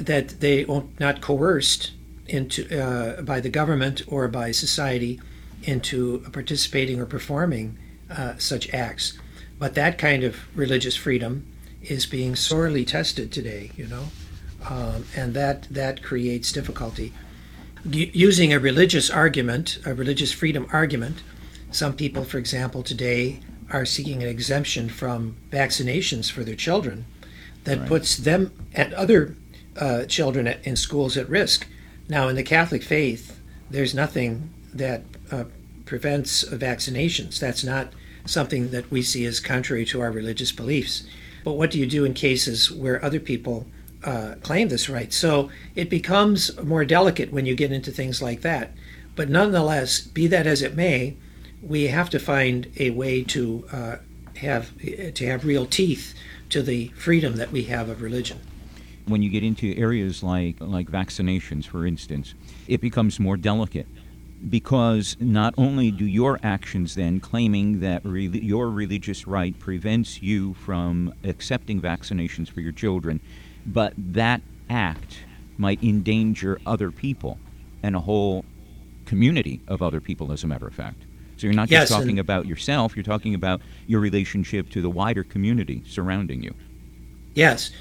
that 0.00 0.40
they 0.40 0.64
are 0.64 0.84
not 0.98 1.20
coerced 1.20 1.92
into 2.26 2.80
uh, 2.80 3.20
by 3.22 3.40
the 3.40 3.50
government 3.50 4.02
or 4.06 4.26
by 4.28 4.50
society 4.50 5.20
into 5.62 6.20
participating 6.32 6.98
or 6.98 7.06
performing 7.06 7.78
uh, 8.10 8.34
such 8.38 8.72
acts. 8.74 9.18
But 9.62 9.74
that 9.74 9.96
kind 9.96 10.24
of 10.24 10.34
religious 10.56 10.96
freedom 10.96 11.46
is 11.82 12.04
being 12.04 12.34
sorely 12.34 12.84
tested 12.84 13.30
today, 13.30 13.70
you 13.76 13.86
know, 13.86 14.06
um, 14.68 15.04
and 15.14 15.34
that 15.34 15.68
that 15.70 16.02
creates 16.02 16.50
difficulty. 16.50 17.12
using 17.84 18.52
a 18.52 18.58
religious 18.58 19.08
argument, 19.08 19.78
a 19.86 19.94
religious 19.94 20.32
freedom 20.32 20.66
argument, 20.72 21.22
Some 21.70 21.94
people, 21.94 22.24
for 22.24 22.38
example, 22.38 22.82
today 22.82 23.38
are 23.70 23.86
seeking 23.86 24.20
an 24.20 24.28
exemption 24.28 24.88
from 24.88 25.36
vaccinations 25.52 26.28
for 26.28 26.42
their 26.42 26.56
children 26.56 27.06
that 27.62 27.78
right. 27.78 27.88
puts 27.88 28.16
them 28.16 28.50
and 28.74 28.92
other 28.94 29.36
uh, 29.76 30.06
children 30.06 30.48
at, 30.48 30.66
in 30.66 30.74
schools 30.74 31.16
at 31.16 31.28
risk. 31.28 31.68
Now, 32.08 32.26
in 32.26 32.34
the 32.34 32.42
Catholic 32.42 32.82
faith, 32.82 33.40
there's 33.70 33.94
nothing 33.94 34.50
that 34.74 35.02
uh, 35.30 35.44
prevents 35.86 36.42
vaccinations. 36.44 37.38
That's 37.38 37.62
not 37.62 37.92
something 38.24 38.70
that 38.70 38.90
we 38.90 39.02
see 39.02 39.24
as 39.26 39.40
contrary 39.40 39.84
to 39.86 40.00
our 40.00 40.10
religious 40.10 40.52
beliefs. 40.52 41.04
But 41.44 41.52
what 41.52 41.70
do 41.70 41.78
you 41.78 41.86
do 41.86 42.04
in 42.04 42.14
cases 42.14 42.70
where 42.70 43.04
other 43.04 43.20
people 43.20 43.66
uh, 44.04 44.36
claim 44.42 44.68
this 44.68 44.88
right? 44.88 45.12
So 45.12 45.50
it 45.74 45.90
becomes 45.90 46.56
more 46.62 46.84
delicate 46.84 47.32
when 47.32 47.46
you 47.46 47.54
get 47.54 47.72
into 47.72 47.90
things 47.90 48.22
like 48.22 48.42
that. 48.42 48.72
But 49.14 49.28
nonetheless, 49.28 50.00
be 50.00 50.26
that 50.28 50.46
as 50.46 50.62
it 50.62 50.74
may, 50.74 51.16
we 51.62 51.88
have 51.88 52.10
to 52.10 52.18
find 52.18 52.72
a 52.78 52.90
way 52.90 53.22
to 53.24 53.66
uh, 53.72 53.96
have 54.36 54.72
to 55.14 55.26
have 55.26 55.44
real 55.44 55.66
teeth 55.66 56.14
to 56.48 56.62
the 56.62 56.88
freedom 56.88 57.36
that 57.36 57.52
we 57.52 57.64
have 57.64 57.88
of 57.88 58.02
religion. 58.02 58.40
When 59.06 59.22
you 59.22 59.30
get 59.30 59.42
into 59.42 59.76
areas 59.76 60.22
like 60.22 60.56
like 60.60 60.90
vaccinations, 60.90 61.66
for 61.66 61.86
instance, 61.86 62.34
it 62.66 62.80
becomes 62.80 63.20
more 63.20 63.36
delicate 63.36 63.86
because 64.48 65.16
not 65.20 65.54
only 65.56 65.90
do 65.90 66.04
your 66.04 66.38
actions 66.42 66.94
then 66.94 67.20
claiming 67.20 67.80
that 67.80 68.04
re- 68.04 68.26
your 68.26 68.70
religious 68.70 69.26
right 69.26 69.58
prevents 69.58 70.22
you 70.22 70.54
from 70.54 71.12
accepting 71.24 71.80
vaccinations 71.80 72.50
for 72.50 72.60
your 72.60 72.72
children, 72.72 73.20
but 73.66 73.92
that 73.96 74.42
act 74.68 75.24
might 75.58 75.82
endanger 75.82 76.60
other 76.66 76.90
people 76.90 77.38
and 77.82 77.94
a 77.94 78.00
whole 78.00 78.44
community 79.06 79.60
of 79.68 79.82
other 79.82 80.00
people, 80.00 80.32
as 80.32 80.42
a 80.44 80.46
matter 80.46 80.66
of 80.66 80.74
fact. 80.74 81.02
So 81.36 81.46
you're 81.46 81.54
not 81.54 81.68
just 81.68 81.92
talking 81.92 82.18
about 82.18 82.46
yourself, 82.46 82.96
you're 82.96 83.02
talking 83.02 83.34
about 83.34 83.60
your 83.86 84.00
relationship 84.00 84.70
to 84.70 84.80
the 84.80 84.90
wider 84.90 85.24
community 85.24 85.82
surrounding 85.86 86.42
you. 86.42 86.54
Yes. 87.34 87.72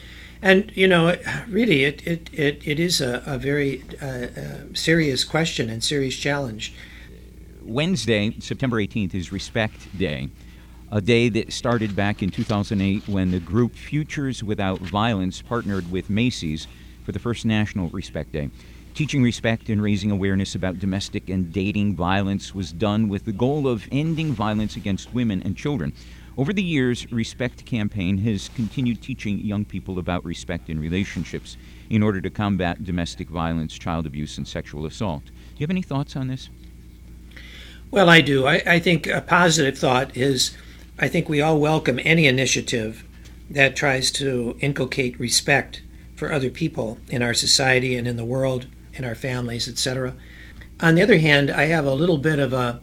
And, 0.41 0.71
you 0.75 0.87
know, 0.87 1.15
really, 1.47 1.83
it, 1.83 2.05
it, 2.05 2.29
it, 2.33 2.67
it 2.67 2.79
is 2.79 2.99
a, 2.99 3.21
a 3.25 3.37
very 3.37 3.83
uh, 4.01 4.05
uh, 4.05 4.27
serious 4.73 5.23
question 5.23 5.69
and 5.69 5.83
serious 5.83 6.15
challenge. 6.15 6.73
Wednesday, 7.61 8.35
September 8.39 8.77
18th, 8.77 9.13
is 9.13 9.31
Respect 9.31 9.95
Day, 9.95 10.29
a 10.91 10.99
day 10.99 11.29
that 11.29 11.53
started 11.53 11.95
back 11.95 12.23
in 12.23 12.31
2008 12.31 13.07
when 13.07 13.29
the 13.29 13.39
group 13.39 13.75
Futures 13.75 14.43
Without 14.43 14.79
Violence 14.79 15.43
partnered 15.43 15.91
with 15.91 16.09
Macy's 16.09 16.67
for 17.03 17.11
the 17.11 17.19
first 17.19 17.45
National 17.45 17.89
Respect 17.89 18.31
Day. 18.31 18.49
Teaching 18.93 19.23
respect 19.23 19.69
and 19.69 19.81
raising 19.81 20.11
awareness 20.11 20.53
about 20.53 20.79
domestic 20.79 21.29
and 21.29 21.53
dating 21.53 21.95
violence 21.95 22.53
was 22.53 22.73
done 22.73 23.07
with 23.07 23.23
the 23.23 23.31
goal 23.31 23.67
of 23.67 23.87
ending 23.89 24.33
violence 24.33 24.75
against 24.75 25.13
women 25.13 25.41
and 25.43 25.55
children. 25.55 25.93
Over 26.37 26.53
the 26.53 26.63
years, 26.63 27.11
Respect 27.11 27.65
Campaign 27.65 28.17
has 28.19 28.49
continued 28.55 29.01
teaching 29.01 29.39
young 29.39 29.65
people 29.65 29.99
about 29.99 30.23
respect 30.23 30.69
in 30.69 30.79
relationships 30.79 31.57
in 31.89 32.01
order 32.01 32.21
to 32.21 32.29
combat 32.29 32.85
domestic 32.85 33.29
violence, 33.29 33.77
child 33.77 34.05
abuse, 34.05 34.37
and 34.37 34.47
sexual 34.47 34.85
assault. 34.85 35.25
Do 35.25 35.31
you 35.57 35.63
have 35.65 35.69
any 35.69 35.81
thoughts 35.81 36.15
on 36.15 36.29
this? 36.29 36.49
Well, 37.91 38.09
I 38.09 38.21
do. 38.21 38.47
I, 38.47 38.61
I 38.65 38.79
think 38.79 39.07
a 39.07 39.19
positive 39.19 39.77
thought 39.77 40.15
is 40.15 40.55
I 40.97 41.09
think 41.09 41.27
we 41.27 41.41
all 41.41 41.59
welcome 41.59 41.99
any 42.03 42.27
initiative 42.27 43.03
that 43.49 43.75
tries 43.75 44.09
to 44.11 44.57
inculcate 44.61 45.19
respect 45.19 45.81
for 46.15 46.31
other 46.31 46.49
people 46.49 46.97
in 47.09 47.21
our 47.21 47.33
society 47.33 47.97
and 47.97 48.07
in 48.07 48.15
the 48.15 48.23
world, 48.23 48.67
in 48.93 49.03
our 49.03 49.15
families, 49.15 49.67
etc. 49.67 50.15
On 50.79 50.95
the 50.95 51.01
other 51.01 51.17
hand, 51.17 51.51
I 51.51 51.65
have 51.65 51.85
a 51.85 51.93
little 51.93 52.17
bit 52.17 52.39
of 52.39 52.53
a 52.53 52.79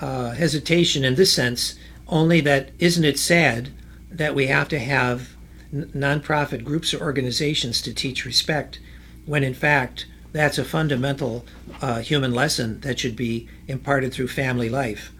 uh, 0.00 0.32
hesitation 0.32 1.04
in 1.04 1.14
this 1.14 1.32
sense 1.32 1.76
only 2.10 2.40
that 2.42 2.70
isn't 2.78 3.04
it 3.04 3.18
sad 3.18 3.70
that 4.10 4.34
we 4.34 4.48
have 4.48 4.68
to 4.68 4.78
have 4.78 5.30
n- 5.72 5.90
nonprofit 5.94 6.64
groups 6.64 6.92
or 6.92 7.00
organizations 7.00 7.80
to 7.80 7.94
teach 7.94 8.24
respect 8.24 8.80
when 9.24 9.42
in 9.44 9.54
fact 9.54 10.06
that's 10.32 10.58
a 10.58 10.64
fundamental 10.64 11.44
uh, 11.80 12.00
human 12.00 12.32
lesson 12.32 12.80
that 12.80 12.98
should 12.98 13.16
be 13.16 13.48
imparted 13.66 14.12
through 14.12 14.28
family 14.28 14.68
life. 14.68 15.12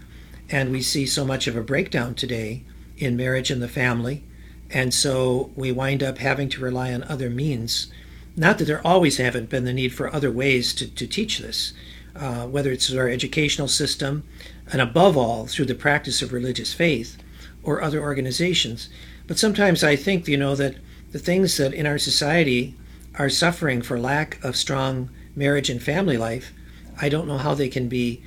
And 0.49 0.71
we 0.71 0.81
see 0.81 1.05
so 1.05 1.25
much 1.25 1.47
of 1.47 1.55
a 1.55 1.63
breakdown 1.63 2.15
today 2.15 2.63
in 2.97 3.17
marriage 3.17 3.51
and 3.51 3.61
the 3.61 3.67
family. 3.67 4.23
And 4.69 4.93
so 4.93 5.51
we 5.55 5.71
wind 5.71 6.01
up 6.01 6.17
having 6.17 6.47
to 6.49 6.61
rely 6.61 6.93
on 6.93 7.03
other 7.03 7.29
means. 7.29 7.91
Not 8.37 8.57
that 8.57 8.65
there 8.65 8.85
always 8.85 9.17
haven't 9.17 9.49
been 9.49 9.65
the 9.65 9.73
need 9.73 9.93
for 9.93 10.13
other 10.13 10.31
ways 10.31 10.73
to, 10.75 10.87
to 10.87 11.07
teach 11.07 11.39
this, 11.39 11.73
uh, 12.15 12.47
whether 12.47 12.71
it's 12.71 12.93
our 12.93 13.09
educational 13.09 13.67
system, 13.67 14.23
and 14.71 14.81
above 14.81 15.17
all, 15.17 15.45
through 15.47 15.65
the 15.65 15.75
practice 15.75 16.21
of 16.21 16.31
religious 16.31 16.73
faith 16.73 17.17
or 17.63 17.81
other 17.81 18.01
organizations. 18.01 18.89
But 19.27 19.37
sometimes 19.37 19.83
I 19.83 19.95
think, 19.95 20.27
you 20.27 20.37
know, 20.37 20.55
that 20.55 20.75
the 21.11 21.19
things 21.19 21.57
that 21.57 21.73
in 21.73 21.85
our 21.85 21.97
society 21.97 22.75
are 23.15 23.29
suffering 23.29 23.81
for 23.81 23.99
lack 23.99 24.43
of 24.43 24.55
strong 24.55 25.09
marriage 25.35 25.69
and 25.69 25.81
family 25.81 26.17
life, 26.17 26.53
I 26.99 27.09
don't 27.09 27.27
know 27.27 27.37
how 27.37 27.53
they 27.53 27.69
can 27.69 27.87
be 27.89 28.23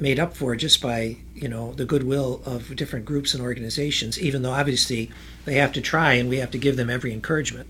made 0.00 0.20
up 0.20 0.36
for 0.36 0.54
just 0.54 0.80
by, 0.80 1.16
you 1.34 1.48
know, 1.48 1.72
the 1.72 1.84
goodwill 1.84 2.42
of 2.46 2.76
different 2.76 3.04
groups 3.04 3.34
and 3.34 3.42
organizations, 3.42 4.18
even 4.20 4.42
though 4.42 4.52
obviously 4.52 5.10
they 5.44 5.54
have 5.54 5.72
to 5.72 5.80
try 5.80 6.14
and 6.14 6.28
we 6.28 6.38
have 6.38 6.52
to 6.52 6.58
give 6.58 6.76
them 6.76 6.90
every 6.90 7.12
encouragement. 7.12 7.68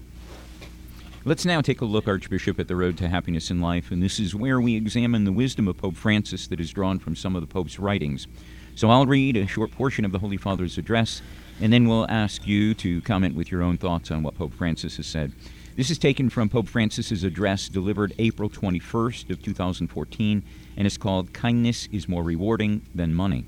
Let's 1.25 1.44
now 1.44 1.60
take 1.60 1.80
a 1.80 1.84
look, 1.84 2.06
Archbishop, 2.06 2.60
at 2.60 2.68
the 2.68 2.76
road 2.76 2.96
to 2.98 3.08
happiness 3.08 3.50
in 3.50 3.60
life, 3.60 3.90
and 3.90 4.00
this 4.00 4.20
is 4.20 4.37
where 4.37 4.60
we 4.60 4.76
examine 4.76 5.25
the 5.25 5.32
wisdom 5.32 5.66
of 5.66 5.76
Pope 5.76 5.96
Francis 5.96 6.46
that 6.46 6.60
is 6.60 6.70
drawn 6.70 7.00
from 7.00 7.16
some 7.16 7.34
of 7.34 7.42
the 7.42 7.46
Pope's 7.46 7.78
writings. 7.78 8.28
So 8.76 8.88
I'll 8.88 9.04
read 9.04 9.37
a 9.37 9.46
short 9.46 9.72
portion 9.72 10.04
of 10.04 10.12
the 10.12 10.20
Holy 10.20 10.37
Father's 10.37 10.78
address, 10.78 11.20
and 11.60 11.72
then 11.72 11.88
we'll 11.88 12.08
ask 12.08 12.46
you 12.46 12.72
to 12.75 13.00
comment 13.02 13.34
with 13.34 13.50
your 13.50 13.62
own 13.62 13.78
thoughts 13.78 14.12
on 14.12 14.22
what 14.22 14.38
Pope 14.38 14.54
Francis 14.54 14.96
has 14.96 15.06
said. 15.06 15.32
This 15.76 15.90
is 15.90 15.98
taken 15.98 16.30
from 16.30 16.48
Pope 16.48 16.68
Francis's 16.68 17.25
address 17.25 17.68
delivered 17.68 18.14
April 18.18 18.48
21st 18.48 19.28
of 19.30 19.42
2014, 19.42 20.42
and 20.76 20.87
it's 20.87 20.96
called 20.96 21.32
"Kindness 21.32 21.88
is 21.90 22.08
More 22.08 22.22
Rewarding 22.22 22.82
Than 22.94 23.12
Money." 23.12 23.44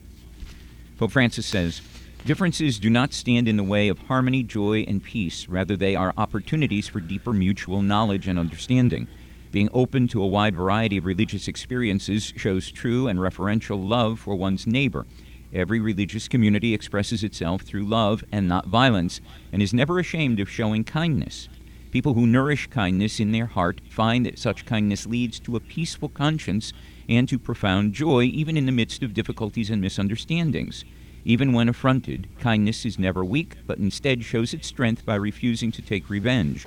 Pope 0.99 1.13
Francis 1.13 1.47
says. 1.47 1.81
Differences 2.27 2.79
do 2.79 2.91
not 2.91 3.15
stand 3.15 3.49
in 3.49 3.57
the 3.57 3.65
way 3.65 3.89
of 3.89 3.99
harmony, 4.01 4.43
joy, 4.43 4.85
and 4.87 5.03
peace. 5.03 5.49
Rather, 5.49 5.75
they 5.75 5.97
are 5.97 6.13
opportunities 6.19 6.87
for 6.87 7.01
deeper 7.01 7.33
mutual 7.33 7.81
knowledge 7.81 8.29
and 8.29 8.39
understanding. 8.39 9.09
Being 9.51 9.71
open 9.73 10.07
to 10.09 10.23
a 10.23 10.27
wide 10.27 10.55
variety 10.55 10.99
of 10.99 11.07
religious 11.07 11.49
experiences 11.49 12.35
shows 12.37 12.71
true 12.71 13.09
and 13.09 13.19
referential 13.19 13.89
love 13.89 14.21
for 14.21 14.35
one's 14.35 14.67
neighbor. 14.67 15.07
Every 15.53 15.81
religious 15.81 16.29
community 16.29 16.75
expresses 16.75 17.25
itself 17.25 17.63
through 17.63 17.87
love 17.87 18.23
and 18.31 18.47
not 18.47 18.67
violence, 18.67 19.23
and 19.51 19.63
is 19.63 19.73
never 19.73 19.99
ashamed 19.99 20.41
of 20.41 20.51
showing 20.51 20.85
kindness. 20.85 21.49
People 21.91 22.13
who 22.15 22.27
nourish 22.27 22.67
kindness 22.67 23.19
in 23.19 23.33
their 23.33 23.47
heart 23.47 23.81
find 23.89 24.27
that 24.27 24.39
such 24.39 24.67
kindness 24.67 25.07
leads 25.07 25.41
to 25.41 25.57
a 25.57 25.61
peaceful 25.61 26.11
conscience 26.11 26.75
and 27.09 27.29
to 27.31 27.39
profound 27.39 27.95
joy, 27.95 28.25
even 28.25 28.59
in 28.59 28.67
the 28.67 28.73
midst 28.73 29.03
of 29.03 29.15
difficulties 29.15 29.71
and 29.71 29.81
misunderstandings. 29.81 30.85
Even 31.25 31.53
when 31.53 31.69
affronted, 31.69 32.29
kindness 32.39 32.87
is 32.87 32.99
never 32.99 33.25
weak, 33.25 33.57
but 33.67 33.79
instead 33.79 34.25
shows 34.25 34.55
its 34.55 34.69
strength 34.69 35.05
by 35.05 35.15
refusing 35.15 35.71
to 35.73 35.83
take 35.83 36.09
revenge. 36.09 36.67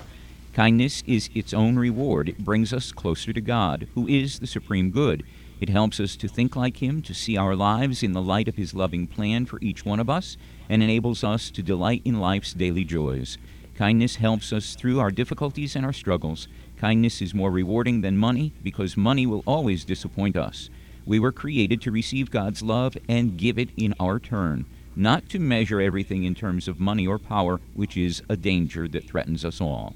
Kindness 0.54 1.04
is 1.08 1.30
its 1.34 1.54
own 1.54 1.78
reward. 1.78 2.30
It 2.30 2.46
brings 2.46 2.72
us 2.72 2.92
closer 2.92 3.34
to 3.34 3.42
God, 3.42 3.88
who 3.96 4.08
is 4.08 4.38
the 4.40 4.48
supreme 4.48 4.92
good. 4.92 5.24
It 5.60 5.70
helps 5.70 6.00
us 6.00 6.16
to 6.18 6.28
think 6.28 6.56
like 6.56 6.78
Him, 6.78 7.02
to 7.04 7.14
see 7.14 7.38
our 7.38 7.56
lives 7.56 8.04
in 8.04 8.12
the 8.12 8.22
light 8.22 8.48
of 8.48 8.58
His 8.58 8.76
loving 8.76 9.08
plan 9.08 9.46
for 9.46 9.60
each 9.62 9.86
one 9.86 10.00
of 10.00 10.10
us, 10.10 10.38
and 10.70 10.84
enables 10.84 11.24
us 11.24 11.50
to 11.52 11.64
delight 11.64 12.02
in 12.06 12.20
life's 12.20 12.54
daily 12.54 12.84
joys. 12.84 13.38
Kindness 13.76 14.18
helps 14.18 14.54
us 14.54 14.76
through 14.76 15.00
our 15.00 15.10
difficulties 15.10 15.76
and 15.76 15.84
our 15.84 15.94
struggles. 15.94 16.48
Kindness 16.78 17.22
is 17.22 17.34
more 17.34 17.50
rewarding 17.50 18.02
than 18.02 18.18
money 18.18 18.54
because 18.62 18.96
money 18.96 19.26
will 19.26 19.44
always 19.48 19.84
disappoint 19.84 20.38
us. 20.38 20.70
We 21.06 21.20
were 21.20 21.32
created 21.32 21.82
to 21.82 21.92
receive 21.92 22.32
God's 22.32 22.62
love 22.62 22.98
and 23.10 23.38
give 23.38 23.58
it 23.58 23.70
in 23.76 23.94
our 24.00 24.20
turn, 24.20 24.66
not 24.96 25.28
to 25.30 25.40
measure 25.40 25.82
everything 25.82 26.24
in 26.24 26.36
terms 26.36 26.68
of 26.68 26.80
money 26.80 27.06
or 27.06 27.20
power, 27.20 27.60
which 27.74 27.98
is 27.98 28.22
a 28.30 28.38
danger 28.38 28.88
that 28.88 29.08
threatens 29.08 29.44
us 29.44 29.60
all. 29.60 29.96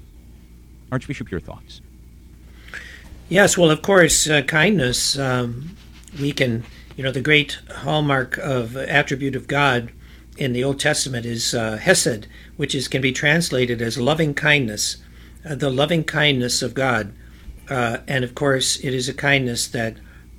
Archbishop, 0.92 1.30
your 1.30 1.40
thoughts? 1.40 1.80
Yes, 3.28 3.58
well, 3.58 3.70
of 3.70 3.82
course, 3.82 4.28
uh, 4.28 4.42
kindness, 4.42 5.18
um, 5.18 5.76
we 6.18 6.32
can, 6.32 6.64
you 6.96 7.04
know, 7.04 7.12
the 7.12 7.20
great 7.20 7.58
hallmark 7.76 8.38
of 8.38 8.76
attribute 8.76 9.36
of 9.36 9.46
God 9.46 9.92
in 10.38 10.52
the 10.52 10.64
Old 10.64 10.80
Testament 10.80 11.26
is 11.26 11.54
uh, 11.54 11.76
Hesed, 11.76 12.26
which 12.56 12.74
is 12.74 12.88
can 12.88 13.02
be 13.02 13.12
translated 13.12 13.82
as 13.82 13.98
loving 13.98 14.34
kindness, 14.34 14.98
uh, 15.44 15.54
the 15.54 15.70
loving 15.70 16.04
kindness 16.04 16.62
of 16.62 16.74
God. 16.74 17.12
Uh, 17.68 17.98
and 18.06 18.24
of 18.24 18.34
course, 18.34 18.76
it 18.78 18.94
is 18.94 19.08
a 19.08 19.14
kindness 19.14 19.66
that 19.68 19.98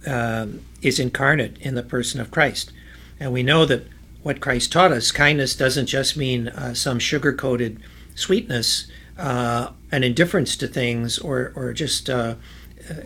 um, 0.09 0.61
is 0.81 0.99
incarnate 0.99 1.57
in 1.59 1.75
the 1.75 1.83
person 1.83 2.19
of 2.19 2.31
Christ. 2.31 2.71
And 3.19 3.31
we 3.31 3.43
know 3.43 3.65
that 3.65 3.85
what 4.23 4.41
Christ 4.41 4.71
taught 4.71 4.91
us, 4.91 5.11
kindness 5.11 5.55
doesn't 5.55 5.85
just 5.85 6.17
mean 6.17 6.47
uh, 6.49 6.73
some 6.73 6.99
sugar 6.99 7.33
coated 7.33 7.81
sweetness, 8.15 8.87
uh, 9.17 9.71
an 9.91 10.03
indifference 10.03 10.55
to 10.57 10.67
things, 10.67 11.19
or, 11.19 11.53
or 11.55 11.73
just 11.73 12.09
uh, 12.09 12.35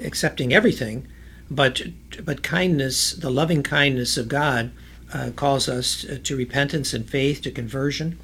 accepting 0.01 0.53
everything, 0.53 1.07
but, 1.50 1.81
but 2.24 2.41
kindness, 2.41 3.12
the 3.13 3.29
loving 3.29 3.63
kindness 3.63 4.17
of 4.17 4.27
God, 4.27 4.72
uh, 5.13 5.31
calls 5.36 5.69
us 5.69 6.05
to 6.24 6.36
repentance 6.36 6.93
and 6.93 7.07
faith, 7.07 7.41
to 7.41 7.51
conversion. 7.51 8.17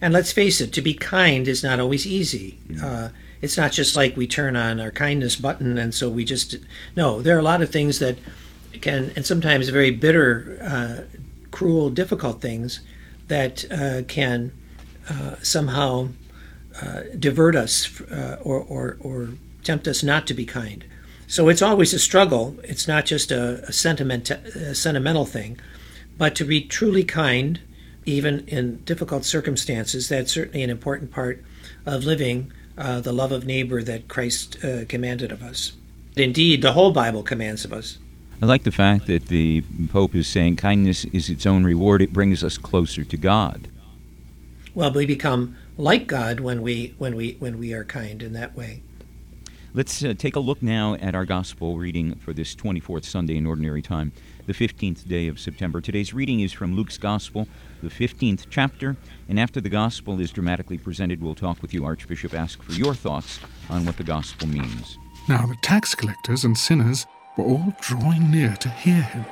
And 0.00 0.12
let's 0.12 0.32
face 0.32 0.60
it, 0.60 0.72
to 0.72 0.82
be 0.82 0.94
kind 0.94 1.46
is 1.46 1.62
not 1.62 1.78
always 1.78 2.06
easy. 2.06 2.58
Mm-hmm. 2.68 3.14
It's 3.42 3.56
not 3.56 3.72
just 3.72 3.96
like 3.96 4.16
we 4.16 4.26
turn 4.26 4.56
on 4.56 4.80
our 4.80 4.92
kindness 4.92 5.36
button 5.36 5.76
and 5.76 5.92
so 5.92 6.08
we 6.08 6.24
just. 6.24 6.56
No, 6.96 7.20
there 7.20 7.36
are 7.36 7.40
a 7.40 7.42
lot 7.44 7.60
of 7.60 7.70
things 7.70 7.98
that 7.98 8.16
can, 8.80 9.12
and 9.16 9.26
sometimes 9.26 9.68
very 9.68 9.90
bitter, 9.90 10.58
uh, 10.62 11.16
cruel, 11.50 11.90
difficult 11.90 12.40
things 12.40 12.80
that 13.28 13.70
uh, 13.70 14.02
can 14.06 14.52
uh, 15.08 15.36
somehow 15.42 16.08
uh, 16.80 17.02
divert 17.18 17.54
us 17.56 18.00
uh, 18.02 18.38
or, 18.42 18.60
or, 18.60 18.96
or 19.00 19.30
tempt 19.62 19.86
us 19.86 20.02
not 20.02 20.26
to 20.26 20.34
be 20.34 20.44
kind. 20.44 20.84
So 21.26 21.48
it's 21.48 21.62
always 21.62 21.92
a 21.92 21.98
struggle. 21.98 22.56
It's 22.62 22.86
not 22.86 23.06
just 23.06 23.30
a, 23.30 23.64
a, 23.66 23.72
sentiment, 23.72 24.30
a 24.30 24.74
sentimental 24.74 25.24
thing, 25.24 25.58
but 26.18 26.34
to 26.36 26.44
be 26.44 26.62
truly 26.62 27.04
kind, 27.04 27.60
even 28.04 28.46
in 28.48 28.82
difficult 28.84 29.24
circumstances, 29.24 30.08
that's 30.08 30.32
certainly 30.32 30.62
an 30.62 30.70
important 30.70 31.10
part 31.10 31.42
of 31.86 32.04
living 32.04 32.52
uh, 32.78 33.00
the 33.00 33.12
love 33.12 33.32
of 33.32 33.46
neighbor 33.46 33.82
that 33.82 34.08
Christ 34.08 34.64
uh, 34.64 34.84
commanded 34.88 35.32
of 35.32 35.42
us. 35.42 35.72
Indeed, 36.16 36.62
the 36.62 36.72
whole 36.72 36.92
Bible 36.92 37.22
commands 37.22 37.64
of 37.64 37.72
us. 37.72 37.98
I 38.42 38.46
like 38.46 38.64
the 38.64 38.72
fact 38.72 39.06
that 39.06 39.26
the 39.26 39.62
Pope 39.90 40.14
is 40.14 40.26
saying 40.26 40.56
kindness 40.56 41.04
is 41.06 41.30
its 41.30 41.46
own 41.46 41.64
reward. 41.64 42.02
It 42.02 42.12
brings 42.12 42.42
us 42.42 42.58
closer 42.58 43.04
to 43.04 43.16
God. 43.16 43.68
Well, 44.74 44.92
we 44.92 45.06
become 45.06 45.56
like 45.76 46.06
God 46.06 46.40
when 46.40 46.62
we 46.62 46.94
when 46.98 47.14
we 47.14 47.36
when 47.38 47.58
we 47.58 47.72
are 47.72 47.84
kind 47.84 48.22
in 48.22 48.32
that 48.32 48.56
way. 48.56 48.82
Let's 49.74 50.04
uh, 50.04 50.14
take 50.18 50.36
a 50.36 50.40
look 50.40 50.60
now 50.60 50.94
at 50.96 51.14
our 51.14 51.24
gospel 51.24 51.78
reading 51.78 52.14
for 52.16 52.34
this 52.34 52.54
24th 52.54 53.04
Sunday 53.04 53.36
in 53.36 53.46
Ordinary 53.46 53.80
Time, 53.80 54.12
the 54.46 54.52
15th 54.52 55.06
day 55.06 55.28
of 55.28 55.38
September. 55.38 55.80
Today's 55.80 56.12
reading 56.12 56.40
is 56.40 56.52
from 56.52 56.74
Luke's 56.74 56.98
Gospel, 56.98 57.46
the 57.82 57.88
15th 57.88 58.46
chapter, 58.50 58.96
and 59.28 59.38
after 59.38 59.60
the 59.60 59.68
gospel 59.68 60.20
is 60.20 60.30
dramatically 60.32 60.78
presented, 60.78 61.22
we'll 61.22 61.34
talk 61.34 61.62
with 61.62 61.72
you, 61.72 61.84
Archbishop, 61.84 62.34
ask 62.34 62.62
for 62.62 62.72
your 62.72 62.94
thoughts 62.94 63.38
on 63.70 63.84
what 63.84 63.96
the 63.96 64.04
gospel 64.04 64.48
means. 64.48 64.98
Now 65.28 65.46
the 65.46 65.56
tax 65.62 65.94
collectors 65.94 66.44
and 66.44 66.58
sinners 66.58 67.06
were 67.36 67.44
all 67.44 67.74
drawing 67.80 68.30
near 68.30 68.56
to 68.56 68.68
hear 68.68 69.02
him, 69.02 69.24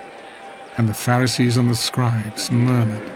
and 0.77 0.89
the 0.89 0.95
Pharisees 0.95 1.57
and 1.57 1.69
the 1.69 1.75
scribes 1.75 2.51
murmured, 2.51 3.11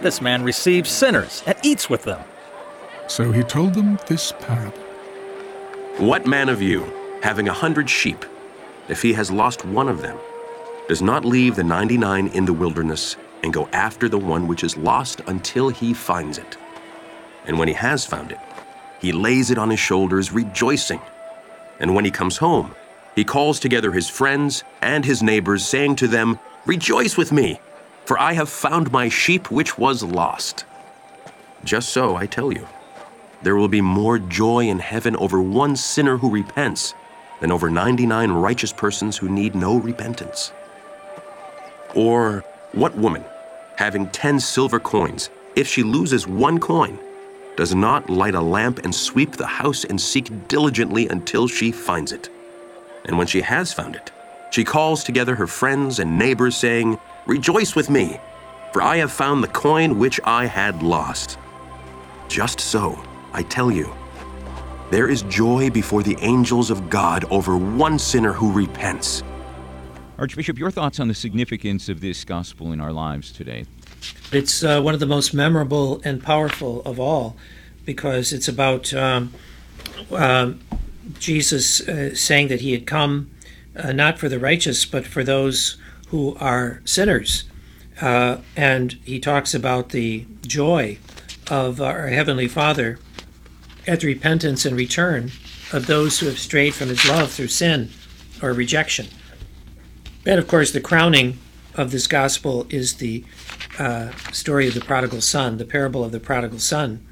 This 0.00 0.20
man 0.20 0.42
receives 0.42 0.90
sinners 0.90 1.42
and 1.46 1.56
eats 1.62 1.88
with 1.88 2.04
them. 2.04 2.20
So 3.08 3.32
he 3.32 3.42
told 3.42 3.74
them 3.74 3.98
this 4.06 4.32
parable. 4.40 4.78
What 5.98 6.26
man 6.26 6.48
of 6.48 6.60
you, 6.60 6.92
having 7.22 7.48
a 7.48 7.52
hundred 7.52 7.88
sheep, 7.88 8.24
if 8.88 9.02
he 9.02 9.12
has 9.14 9.30
lost 9.30 9.64
one 9.64 9.88
of 9.88 10.02
them, 10.02 10.18
does 10.92 11.00
not 11.00 11.24
leave 11.24 11.56
the 11.56 11.64
ninety 11.64 11.96
nine 11.96 12.28
in 12.34 12.44
the 12.44 12.52
wilderness 12.52 13.16
and 13.42 13.50
go 13.50 13.66
after 13.72 14.10
the 14.10 14.18
one 14.18 14.46
which 14.46 14.62
is 14.62 14.76
lost 14.76 15.22
until 15.26 15.70
he 15.70 15.94
finds 15.94 16.36
it? 16.36 16.58
And 17.46 17.58
when 17.58 17.66
he 17.66 17.72
has 17.72 18.04
found 18.04 18.30
it, 18.30 18.38
he 19.00 19.10
lays 19.10 19.50
it 19.50 19.56
on 19.56 19.70
his 19.70 19.80
shoulders, 19.80 20.32
rejoicing. 20.32 21.00
And 21.80 21.94
when 21.94 22.04
he 22.04 22.10
comes 22.10 22.36
home, 22.36 22.74
he 23.14 23.24
calls 23.24 23.58
together 23.58 23.92
his 23.92 24.10
friends 24.10 24.64
and 24.82 25.02
his 25.02 25.22
neighbors, 25.22 25.64
saying 25.64 25.96
to 25.96 26.08
them, 26.08 26.38
Rejoice 26.66 27.16
with 27.16 27.32
me, 27.32 27.58
for 28.04 28.18
I 28.18 28.34
have 28.34 28.50
found 28.50 28.92
my 28.92 29.08
sheep 29.08 29.50
which 29.50 29.78
was 29.78 30.02
lost. 30.02 30.66
Just 31.64 31.88
so, 31.88 32.16
I 32.16 32.26
tell 32.26 32.52
you 32.52 32.68
there 33.40 33.56
will 33.56 33.68
be 33.68 33.80
more 33.80 34.18
joy 34.18 34.68
in 34.68 34.78
heaven 34.78 35.16
over 35.16 35.40
one 35.40 35.74
sinner 35.74 36.18
who 36.18 36.28
repents 36.28 36.92
than 37.40 37.50
over 37.50 37.70
99 37.70 38.30
righteous 38.30 38.74
persons 38.74 39.16
who 39.16 39.30
need 39.30 39.54
no 39.54 39.78
repentance. 39.78 40.52
Or 41.94 42.44
what 42.72 42.96
woman, 42.96 43.24
having 43.76 44.08
10 44.08 44.40
silver 44.40 44.80
coins, 44.80 45.30
if 45.56 45.66
she 45.66 45.82
loses 45.82 46.26
one 46.26 46.58
coin, 46.58 46.98
does 47.56 47.74
not 47.74 48.08
light 48.08 48.34
a 48.34 48.40
lamp 48.40 48.78
and 48.84 48.94
sweep 48.94 49.32
the 49.32 49.46
house 49.46 49.84
and 49.84 50.00
seek 50.00 50.48
diligently 50.48 51.08
until 51.08 51.46
she 51.46 51.70
finds 51.70 52.12
it? 52.12 52.30
And 53.04 53.18
when 53.18 53.26
she 53.26 53.42
has 53.42 53.72
found 53.72 53.94
it, 53.94 54.10
she 54.50 54.64
calls 54.64 55.04
together 55.04 55.34
her 55.34 55.46
friends 55.46 55.98
and 55.98 56.18
neighbors, 56.18 56.56
saying, 56.56 56.98
Rejoice 57.26 57.74
with 57.74 57.90
me, 57.90 58.20
for 58.72 58.82
I 58.82 58.96
have 58.98 59.12
found 59.12 59.42
the 59.42 59.48
coin 59.48 59.98
which 59.98 60.20
I 60.24 60.46
had 60.46 60.82
lost. 60.82 61.38
Just 62.28 62.60
so, 62.60 62.98
I 63.32 63.42
tell 63.42 63.70
you, 63.70 63.92
there 64.90 65.08
is 65.08 65.22
joy 65.22 65.70
before 65.70 66.02
the 66.02 66.18
angels 66.20 66.70
of 66.70 66.90
God 66.90 67.24
over 67.30 67.56
one 67.56 67.98
sinner 67.98 68.32
who 68.32 68.52
repents. 68.52 69.22
Archbishop, 70.18 70.58
your 70.58 70.70
thoughts 70.70 71.00
on 71.00 71.08
the 71.08 71.14
significance 71.14 71.88
of 71.88 72.00
this 72.00 72.24
gospel 72.24 72.72
in 72.72 72.80
our 72.80 72.92
lives 72.92 73.32
today? 73.32 73.64
It's 74.30 74.62
uh, 74.62 74.80
one 74.80 74.94
of 74.94 75.00
the 75.00 75.06
most 75.06 75.32
memorable 75.32 76.00
and 76.04 76.22
powerful 76.22 76.82
of 76.82 77.00
all 77.00 77.36
because 77.84 78.32
it's 78.32 78.48
about 78.48 78.92
um, 78.94 79.32
uh, 80.10 80.52
Jesus 81.18 81.86
uh, 81.88 82.14
saying 82.14 82.48
that 82.48 82.60
he 82.60 82.72
had 82.72 82.86
come 82.86 83.30
uh, 83.76 83.92
not 83.92 84.18
for 84.18 84.28
the 84.28 84.38
righteous, 84.38 84.84
but 84.84 85.06
for 85.06 85.24
those 85.24 85.78
who 86.08 86.36
are 86.38 86.82
sinners. 86.84 87.44
Uh, 88.00 88.38
and 88.56 88.92
he 89.04 89.18
talks 89.18 89.54
about 89.54 89.90
the 89.90 90.26
joy 90.42 90.98
of 91.50 91.80
our 91.80 92.08
Heavenly 92.08 92.48
Father 92.48 92.98
at 93.86 94.02
repentance 94.02 94.64
and 94.64 94.76
return 94.76 95.32
of 95.72 95.86
those 95.86 96.20
who 96.20 96.26
have 96.26 96.38
strayed 96.38 96.74
from 96.74 96.88
his 96.88 97.08
love 97.08 97.32
through 97.32 97.48
sin 97.48 97.90
or 98.42 98.52
rejection. 98.52 99.06
And 100.24 100.38
of 100.38 100.46
course, 100.46 100.70
the 100.70 100.80
crowning 100.80 101.38
of 101.74 101.90
this 101.90 102.06
gospel 102.06 102.66
is 102.68 102.94
the 102.94 103.24
uh, 103.78 104.10
story 104.32 104.68
of 104.68 104.74
the 104.74 104.80
prodigal 104.80 105.20
son, 105.20 105.56
the 105.56 105.64
parable 105.64 106.04
of 106.04 106.12
the 106.12 106.20
prodigal 106.20 106.58
son. 106.58 107.04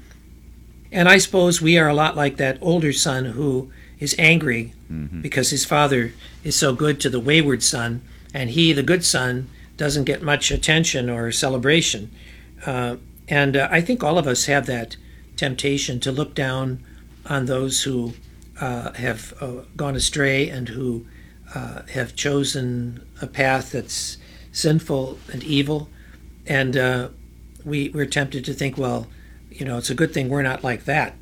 And 0.91 1.07
I 1.07 1.17
suppose 1.17 1.61
we 1.61 1.77
are 1.77 1.87
a 1.87 1.93
lot 1.93 2.15
like 2.15 2.37
that 2.37 2.57
older 2.61 2.93
son 2.93 3.25
who 3.25 3.71
is 3.99 4.15
angry 4.19 4.73
mm-hmm. 4.91 5.21
because 5.21 5.49
his 5.49 5.65
father 5.65 6.13
is 6.43 6.55
so 6.55 6.73
good 6.73 6.99
to 7.01 7.09
the 7.09 7.19
wayward 7.19 7.63
son, 7.63 8.01
and 8.33 8.49
he, 8.49 8.73
the 8.73 8.83
good 8.83 9.05
son, 9.05 9.49
doesn't 9.77 10.03
get 10.03 10.21
much 10.21 10.51
attention 10.51 11.09
or 11.09 11.31
celebration. 11.31 12.11
Uh, 12.65 12.97
and 13.27 13.55
uh, 13.55 13.67
I 13.71 13.81
think 13.81 14.03
all 14.03 14.17
of 14.17 14.27
us 14.27 14.45
have 14.45 14.65
that 14.67 14.97
temptation 15.37 15.99
to 16.01 16.11
look 16.11 16.35
down 16.35 16.83
on 17.25 17.45
those 17.45 17.83
who 17.83 18.13
uh, 18.59 18.91
have 18.93 19.33
uh, 19.41 19.63
gone 19.75 19.95
astray 19.95 20.49
and 20.49 20.69
who 20.69 21.05
uh, 21.53 21.83
have 21.93 22.15
chosen 22.15 23.05
a 23.21 23.27
path 23.27 23.71
that's 23.71 24.17
sinful 24.51 25.17
and 25.31 25.43
evil. 25.43 25.89
And 26.45 26.77
uh, 26.77 27.09
we, 27.63 27.89
we're 27.89 28.05
tempted 28.05 28.45
to 28.45 28.53
think, 28.53 28.77
well, 28.77 29.07
you 29.49 29.65
know, 29.65 29.77
it's 29.77 29.89
a 29.89 29.95
good 29.95 30.13
thing 30.13 30.29
we're 30.29 30.41
not 30.41 30.63
like 30.63 30.85
that. 30.85 31.15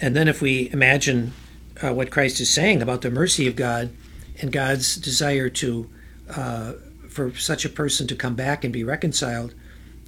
And 0.00 0.14
then 0.14 0.28
if 0.28 0.40
we 0.40 0.70
imagine 0.70 1.32
uh, 1.82 1.92
what 1.92 2.10
Christ 2.10 2.40
is 2.40 2.50
saying 2.50 2.82
about 2.82 3.02
the 3.02 3.10
mercy 3.10 3.46
of 3.46 3.56
God 3.56 3.90
and 4.40 4.52
God's 4.52 4.96
desire 4.96 5.48
to 5.50 5.90
uh, 6.30 6.72
for 7.08 7.34
such 7.34 7.64
a 7.64 7.68
person 7.68 8.06
to 8.08 8.16
come 8.16 8.34
back 8.34 8.64
and 8.64 8.72
be 8.72 8.84
reconciled, 8.84 9.54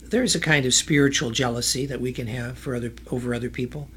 there's 0.02 0.35
a 0.35 0.40
kind 0.40 0.66
of 0.66 0.74
spiritual 0.74 1.31
jealousy 1.31 1.87
that 1.87 2.00
we 2.00 2.12
can 2.12 2.26
have 2.26 2.59
for 2.59 2.74
other 2.74 2.92
over 3.11 3.35
other 3.35 3.50
people, 3.50 3.88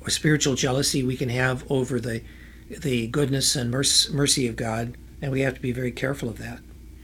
or 0.00 0.10
spiritual 0.10 0.54
jealousy 0.54 1.02
we 1.02 1.16
can 1.16 1.28
have 1.28 1.64
over 1.70 2.00
the 2.00 2.22
the 2.68 3.06
goodness 3.08 3.56
and 3.56 3.70
mercy 3.70 4.48
of 4.48 4.56
God, 4.56 4.96
and 5.20 5.32
we 5.32 5.40
have 5.40 5.54
to 5.54 5.60
be 5.60 5.72
very 5.72 5.92
careful 5.92 6.28
of 6.28 6.38
that. 6.38 6.60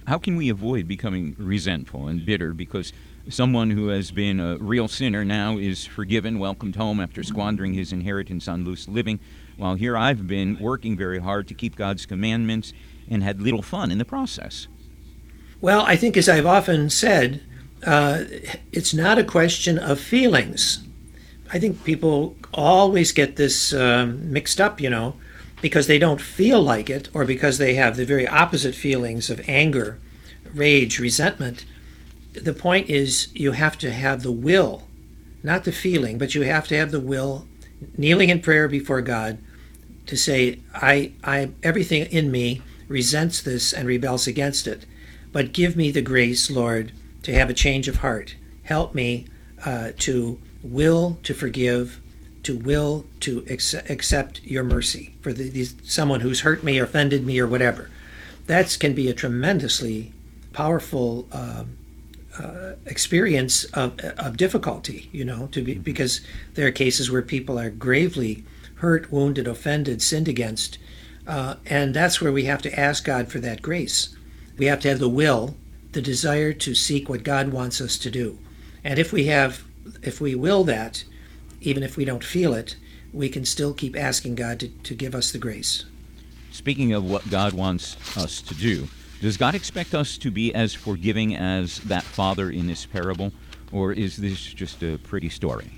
How 0.07 0.19
can 0.19 0.37
we 0.37 0.49
avoid 0.49 0.89
becoming 0.89 1.37
resentful 1.39 2.09
and 2.09 2.27
bitter 2.27 2.53
because 2.53 2.93
someone 3.29 3.71
who 3.71 3.89
has 3.89 4.11
been 4.11 4.41
a 4.41 4.57
real 4.59 4.89
sinner 4.89 5.25
now 5.25 5.57
is 5.57 5.87
forgiven, 5.87 6.39
welcomed 6.39 6.77
home 6.77 7.01
after 7.01 7.23
squandering 7.23 7.75
his 7.75 7.93
inheritance 7.93 8.49
on 8.49 8.65
loose 8.65 8.89
living, 8.89 9.21
while 9.57 9.77
here 9.77 9.97
I've 9.97 10.27
been 10.27 10.59
working 10.59 10.97
very 10.97 11.21
hard 11.21 11.47
to 11.49 11.55
keep 11.55 11.77
God's 11.77 12.05
commandments 12.05 12.73
and 13.09 13.23
had 13.23 13.41
little 13.41 13.63
fun 13.63 13.93
in 13.93 13.99
the 13.99 14.05
process? 14.05 14.67
Well, 15.61 15.83
I 15.83 15.95
think, 15.95 16.17
as 16.17 16.29
I've 16.29 16.47
often 16.47 16.91
said, 16.91 17.41
uh, 17.87 18.25
it's 18.73 18.93
not 18.93 19.19
a 19.19 19.25
question 19.25 19.79
of 19.79 20.01
feelings. 20.01 20.85
I 21.53 21.59
think 21.59 21.85
people 21.85 22.35
always 22.53 23.13
get 23.13 23.37
this 23.37 23.73
um, 23.73 24.33
mixed 24.33 24.61
up, 24.61 24.81
you 24.81 24.91
know, 24.91 25.15
because 25.63 25.87
they 25.87 25.99
don't 25.99 26.21
feel 26.21 26.61
like 26.61 26.91
it 26.91 27.09
or 27.15 27.25
because 27.25 27.57
they 27.57 27.75
have 27.75 27.97
the 27.97 28.05
very 28.05 28.29
opposite 28.29 28.75
feelings 28.75 29.31
of 29.31 29.41
anger, 29.49 29.99
rage, 30.53 30.99
resentment. 30.99 31.65
The 32.35 32.53
point 32.53 32.91
is, 32.91 33.29
you 33.35 33.53
have 33.53 33.79
to 33.79 33.91
have 33.91 34.23
the 34.23 34.33
will, 34.33 34.83
not 35.43 35.65
the 35.65 35.73
feeling, 35.73 36.19
but 36.19 36.35
you 36.35 36.43
have 36.43 36.69
to 36.69 36.77
have 36.77 36.91
the 36.91 37.01
will, 37.01 37.47
kneeling 37.97 38.29
in 38.29 38.41
prayer 38.41 38.69
before 38.69 39.01
God, 39.01 39.39
to 40.07 40.17
say, 40.17 40.59
I, 40.75 41.13
I, 41.23 41.51
everything 41.63 42.07
in 42.07 42.31
me 42.31 42.61
resents 42.89 43.41
this 43.41 43.73
and 43.73 43.89
rebels 43.89 44.27
against 44.27 44.67
it. 44.67 44.85
But 45.33 45.53
give 45.53 45.77
me 45.77 45.91
the 45.91 46.03
grace, 46.03 46.51
Lord, 46.51 46.93
to 47.23 47.33
have 47.33 47.49
a 47.49 47.55
change 47.55 47.89
of 47.89 47.97
heart. 47.97 48.35
Help 48.65 48.95
me 48.95 49.27
uh, 49.65 49.93
to 49.99 50.41
will 50.63 51.19
to 51.23 51.35
forgive, 51.35 52.01
to 52.43 52.57
will 52.57 53.07
to 53.21 53.45
accept 53.49 54.43
your 54.43 54.65
mercy 54.65 55.15
for 55.21 55.33
the, 55.33 55.49
these, 55.49 55.75
someone 55.85 56.21
who's 56.21 56.41
hurt 56.41 56.65
me 56.65 56.79
offended 56.79 57.25
me 57.25 57.39
or 57.39 57.47
whatever. 57.47 57.91
That 58.47 58.77
can 58.81 58.95
be 58.95 59.09
a 59.09 59.15
tremendously 59.15 60.13
powerful 60.53 61.29
uh, 61.33 61.65
uh, 62.39 62.73
experience 62.87 63.65
of, 63.65 63.99
of 64.01 64.37
difficulty, 64.37 65.09
you 65.13 65.25
know, 65.25 65.49
to 65.53 65.63
be, 65.63 65.75
because 65.75 66.21
there 66.55 66.67
are 66.67 66.73
cases 66.73 67.11
where 67.11 67.23
people 67.23 67.59
are 67.59 67.71
gravely 67.71 68.45
hurt, 68.77 69.13
wounded, 69.13 69.47
offended, 69.47 70.03
sinned 70.03 70.29
against. 70.29 70.79
Uh, 71.27 71.55
and 71.67 71.95
that's 71.95 72.21
where 72.21 72.33
we 72.33 72.45
have 72.45 72.63
to 72.63 72.79
ask 72.79 73.05
God 73.05 73.31
for 73.31 73.39
that 73.41 73.63
grace. 73.63 74.17
We 74.59 74.67
have 74.67 74.81
to 74.81 74.89
have 74.89 74.99
the 74.99 75.09
will, 75.09 75.55
the 75.93 76.03
desire 76.03 76.53
to 76.55 76.75
seek 76.75 77.09
what 77.09 77.23
God 77.23 77.53
wants 77.53 77.81
us 77.81 77.97
to 77.99 78.11
do. 78.11 78.39
And 78.83 78.99
if 78.99 79.13
we 79.13 79.27
have, 79.27 79.63
if 80.03 80.21
we 80.21 80.35
will 80.35 80.65
that, 80.65 81.05
even 81.63 81.83
if 81.83 81.97
we 81.97 82.05
don't 82.05 82.25
feel 82.25 82.55
it, 82.55 82.77
we 83.13 83.29
can 83.29 83.45
still 83.45 83.75
keep 83.75 83.97
asking 83.97 84.35
God 84.35 84.61
to, 84.61 84.69
to 84.69 84.95
give 84.95 85.15
us 85.15 85.33
the 85.33 85.39
grace. 85.39 85.85
Speaking 86.51 86.93
of 86.93 87.05
what 87.05 87.29
God 87.31 87.53
wants 87.53 87.97
us 88.17 88.41
to 88.43 88.55
do, 88.55 88.89
does 89.21 89.37
God 89.37 89.55
expect 89.55 89.95
us 89.95 90.19
to 90.19 90.31
be 90.31 90.55
as 90.55 90.75
forgiving 90.75 91.37
as 91.37 91.79
that 91.81 92.03
father 92.03 92.51
in 92.51 92.67
this 92.67 92.87
parable, 92.87 93.33
or 93.71 93.93
is 93.93 94.17
this 94.17 94.41
just 94.41 94.83
a 94.83 94.99
pretty 94.99 95.29
story? 95.29 95.71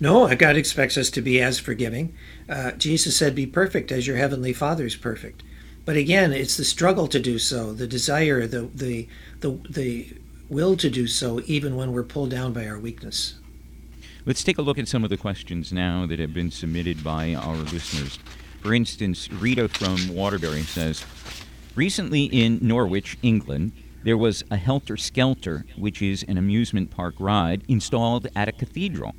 No, 0.00 0.34
God 0.34 0.56
expects 0.56 0.96
us 0.96 1.10
to 1.10 1.22
be 1.22 1.40
as 1.40 1.60
forgiving. 1.60 2.14
Uh, 2.48 2.72
Jesus 2.72 3.16
said, 3.16 3.34
Be 3.34 3.46
perfect 3.46 3.92
as 3.92 4.06
your 4.06 4.16
heavenly 4.16 4.52
Father 4.52 4.84
is 4.84 4.96
perfect. 4.96 5.42
But 5.84 5.96
again, 5.96 6.32
it's 6.32 6.56
the 6.56 6.64
struggle 6.64 7.06
to 7.08 7.20
do 7.20 7.38
so, 7.38 7.72
the 7.72 7.86
desire, 7.86 8.46
the, 8.46 8.62
the, 8.74 9.08
the, 9.40 9.60
the 9.68 10.12
will 10.48 10.76
to 10.76 10.90
do 10.90 11.06
so, 11.06 11.40
even 11.46 11.76
when 11.76 11.92
we're 11.92 12.02
pulled 12.02 12.30
down 12.30 12.52
by 12.52 12.66
our 12.66 12.78
weakness. 12.78 13.34
Let's 14.24 14.44
take 14.44 14.58
a 14.58 14.62
look 14.62 14.78
at 14.78 14.86
some 14.86 15.02
of 15.02 15.10
the 15.10 15.16
questions 15.16 15.72
now 15.72 16.06
that 16.06 16.20
have 16.20 16.32
been 16.32 16.52
submitted 16.52 17.02
by 17.02 17.34
our 17.34 17.56
listeners. 17.56 18.20
For 18.60 18.72
instance, 18.72 19.28
Rita 19.32 19.68
from 19.68 20.14
Waterbury 20.14 20.62
says 20.62 21.04
Recently 21.74 22.26
in 22.26 22.60
Norwich, 22.62 23.18
England, 23.22 23.72
there 24.04 24.16
was 24.16 24.44
a 24.48 24.56
Helter 24.56 24.96
Skelter, 24.96 25.64
which 25.76 26.00
is 26.00 26.22
an 26.28 26.38
amusement 26.38 26.92
park 26.92 27.16
ride, 27.18 27.64
installed 27.66 28.28
at 28.36 28.46
a 28.46 28.52
cathedral. 28.52 29.16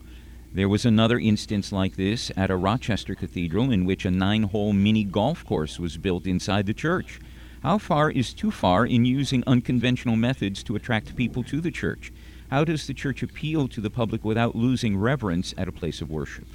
There 0.53 0.69
was 0.69 0.85
another 0.85 1.19
instance 1.19 1.73
like 1.73 1.97
this 1.97 2.31
at 2.37 2.49
a 2.49 2.55
Rochester 2.55 3.13
cathedral 3.13 3.71
in 3.71 3.83
which 3.83 4.05
a 4.05 4.11
nine 4.11 4.43
hole 4.43 4.71
mini 4.71 5.03
golf 5.03 5.43
course 5.43 5.79
was 5.79 5.97
built 5.97 6.25
inside 6.25 6.65
the 6.65 6.73
church. 6.73 7.19
How 7.61 7.77
far 7.77 8.09
is 8.09 8.33
too 8.33 8.51
far 8.51 8.85
in 8.85 9.03
using 9.03 9.43
unconventional 9.47 10.15
methods 10.15 10.63
to 10.63 10.77
attract 10.77 11.17
people 11.17 11.43
to 11.43 11.59
the 11.59 11.71
church? 11.71 12.13
How 12.53 12.63
does 12.63 12.85
the 12.85 12.93
church 12.93 13.23
appeal 13.23 13.67
to 13.69 13.81
the 13.81 13.89
public 13.89 14.23
without 14.23 14.55
losing 14.55 14.95
reverence 14.95 15.55
at 15.57 15.67
a 15.67 15.71
place 15.71 16.01
of 16.01 16.11
worship? 16.11 16.45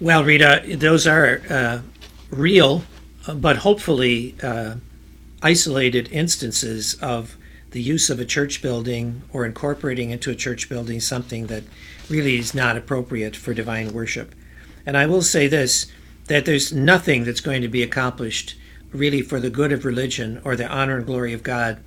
Well, 0.00 0.24
Rita, 0.24 0.64
those 0.66 1.06
are 1.06 1.40
uh, 1.48 1.82
real, 2.28 2.82
but 3.32 3.58
hopefully 3.58 4.34
uh, 4.42 4.74
isolated 5.44 6.08
instances 6.10 6.94
of 6.94 7.36
the 7.70 7.80
use 7.80 8.10
of 8.10 8.18
a 8.18 8.24
church 8.24 8.62
building 8.62 9.22
or 9.32 9.46
incorporating 9.46 10.10
into 10.10 10.28
a 10.28 10.34
church 10.34 10.68
building 10.68 10.98
something 10.98 11.46
that 11.46 11.62
really 12.08 12.36
is 12.36 12.52
not 12.52 12.76
appropriate 12.76 13.36
for 13.36 13.54
divine 13.54 13.92
worship. 13.92 14.34
And 14.84 14.96
I 14.96 15.06
will 15.06 15.22
say 15.22 15.46
this 15.46 15.86
that 16.26 16.46
there's 16.46 16.72
nothing 16.72 17.22
that's 17.22 17.40
going 17.40 17.62
to 17.62 17.68
be 17.68 17.84
accomplished 17.84 18.56
really 18.90 19.22
for 19.22 19.38
the 19.38 19.50
good 19.50 19.70
of 19.70 19.84
religion 19.84 20.42
or 20.42 20.56
the 20.56 20.66
honor 20.66 20.96
and 20.96 21.06
glory 21.06 21.32
of 21.32 21.44
God 21.44 21.78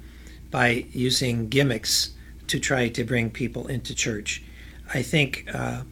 by 0.49 0.85
using 0.93 1.49
gimmicks 1.49 2.13
to 2.47 2.59
try 2.59 2.89
to 2.89 3.03
bring 3.03 3.29
people 3.29 3.67
into 3.67 3.95
church. 3.95 4.43
I 4.93 5.01
think 5.01 5.45
uh, 5.53 5.83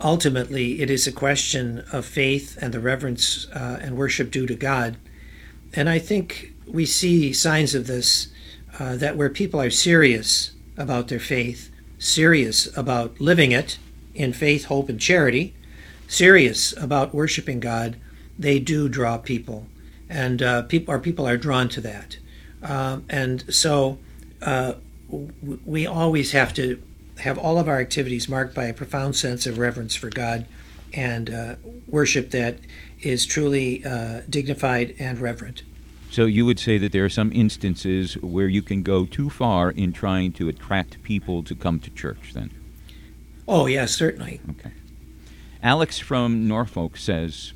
ultimately 0.00 0.80
it 0.80 0.90
is 0.90 1.06
a 1.06 1.12
question 1.12 1.84
of 1.92 2.04
faith 2.04 2.58
and 2.60 2.72
the 2.72 2.80
reverence 2.80 3.46
uh, 3.52 3.78
and 3.80 3.96
worship 3.96 4.30
due 4.30 4.46
to 4.46 4.54
God. 4.54 4.96
And 5.72 5.88
I 5.88 5.98
think 5.98 6.52
we 6.66 6.86
see 6.86 7.32
signs 7.32 7.74
of 7.74 7.86
this 7.86 8.28
uh, 8.78 8.96
that 8.96 9.16
where 9.16 9.30
people 9.30 9.60
are 9.60 9.70
serious 9.70 10.52
about 10.76 11.08
their 11.08 11.20
faith, 11.20 11.70
serious 11.98 12.76
about 12.76 13.20
living 13.20 13.52
it 13.52 13.78
in 14.14 14.32
faith, 14.32 14.66
hope, 14.66 14.88
and 14.88 15.00
charity, 15.00 15.54
serious 16.08 16.76
about 16.76 17.14
worshiping 17.14 17.60
God, 17.60 17.96
they 18.38 18.58
do 18.58 18.88
draw 18.88 19.16
people, 19.18 19.66
and 20.08 20.42
uh, 20.42 20.62
people 20.62 20.92
our 20.92 21.00
people 21.00 21.26
are 21.26 21.36
drawn 21.36 21.68
to 21.70 21.80
that. 21.80 22.18
Um, 22.62 23.04
and 23.08 23.54
so 23.54 23.98
uh, 24.42 24.74
we 25.08 25.86
always 25.86 26.32
have 26.32 26.52
to 26.54 26.82
have 27.18 27.38
all 27.38 27.58
of 27.58 27.68
our 27.68 27.80
activities 27.80 28.28
marked 28.28 28.54
by 28.54 28.64
a 28.64 28.74
profound 28.74 29.16
sense 29.16 29.46
of 29.46 29.58
reverence 29.58 29.94
for 29.94 30.10
God 30.10 30.46
and 30.92 31.30
uh, 31.30 31.54
worship 31.86 32.30
that 32.30 32.58
is 33.00 33.26
truly 33.26 33.84
uh, 33.84 34.22
dignified 34.28 34.94
and 34.98 35.18
reverent. 35.18 35.62
So 36.10 36.24
you 36.24 36.46
would 36.46 36.58
say 36.58 36.78
that 36.78 36.92
there 36.92 37.04
are 37.04 37.10
some 37.10 37.32
instances 37.32 38.14
where 38.18 38.48
you 38.48 38.62
can 38.62 38.82
go 38.82 39.06
too 39.06 39.28
far 39.28 39.70
in 39.70 39.92
trying 39.92 40.32
to 40.34 40.48
attract 40.48 41.02
people 41.02 41.42
to 41.42 41.54
come 41.54 41.80
to 41.80 41.90
church 41.90 42.32
then? 42.32 42.50
Oh, 43.48 43.66
yes, 43.66 43.94
certainly. 43.94 44.40
Okay. 44.50 44.72
Alex 45.62 45.98
from 45.98 46.46
Norfolk 46.46 46.96
says, 46.96 47.52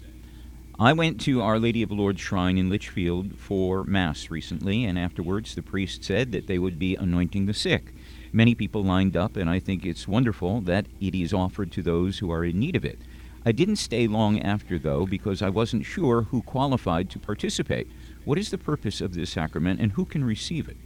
I 0.80 0.94
went 0.94 1.20
to 1.22 1.42
Our 1.42 1.58
Lady 1.58 1.82
of 1.82 1.90
Lourdes 1.90 2.22
Shrine 2.22 2.56
in 2.56 2.70
Litchfield 2.70 3.36
for 3.36 3.84
Mass 3.84 4.30
recently, 4.30 4.86
and 4.86 4.98
afterwards 4.98 5.54
the 5.54 5.60
priest 5.60 6.02
said 6.02 6.32
that 6.32 6.46
they 6.46 6.58
would 6.58 6.78
be 6.78 6.96
anointing 6.96 7.44
the 7.44 7.52
sick. 7.52 7.92
Many 8.32 8.54
people 8.54 8.82
lined 8.82 9.14
up, 9.14 9.36
and 9.36 9.50
I 9.50 9.58
think 9.58 9.84
it's 9.84 10.08
wonderful 10.08 10.62
that 10.62 10.86
it 10.98 11.14
is 11.14 11.34
offered 11.34 11.70
to 11.72 11.82
those 11.82 12.20
who 12.20 12.32
are 12.32 12.46
in 12.46 12.58
need 12.58 12.76
of 12.76 12.86
it. 12.86 12.98
I 13.44 13.52
didn't 13.52 13.76
stay 13.76 14.06
long 14.06 14.40
after, 14.40 14.78
though, 14.78 15.04
because 15.04 15.42
I 15.42 15.50
wasn't 15.50 15.84
sure 15.84 16.22
who 16.22 16.40
qualified 16.40 17.10
to 17.10 17.18
participate. 17.18 17.86
What 18.24 18.38
is 18.38 18.48
the 18.48 18.56
purpose 18.56 19.02
of 19.02 19.12
this 19.12 19.28
sacrament, 19.28 19.80
and 19.80 19.92
who 19.92 20.06
can 20.06 20.24
receive 20.24 20.66
it? 20.66 20.78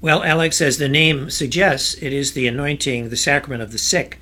Well, 0.00 0.22
Alex, 0.22 0.60
as 0.60 0.78
the 0.78 0.88
name 0.88 1.30
suggests, 1.30 1.94
it 2.00 2.12
is 2.12 2.32
the 2.32 2.46
anointing, 2.46 3.08
the 3.08 3.16
sacrament 3.16 3.60
of 3.60 3.72
the 3.72 3.78
sick. 3.78 4.20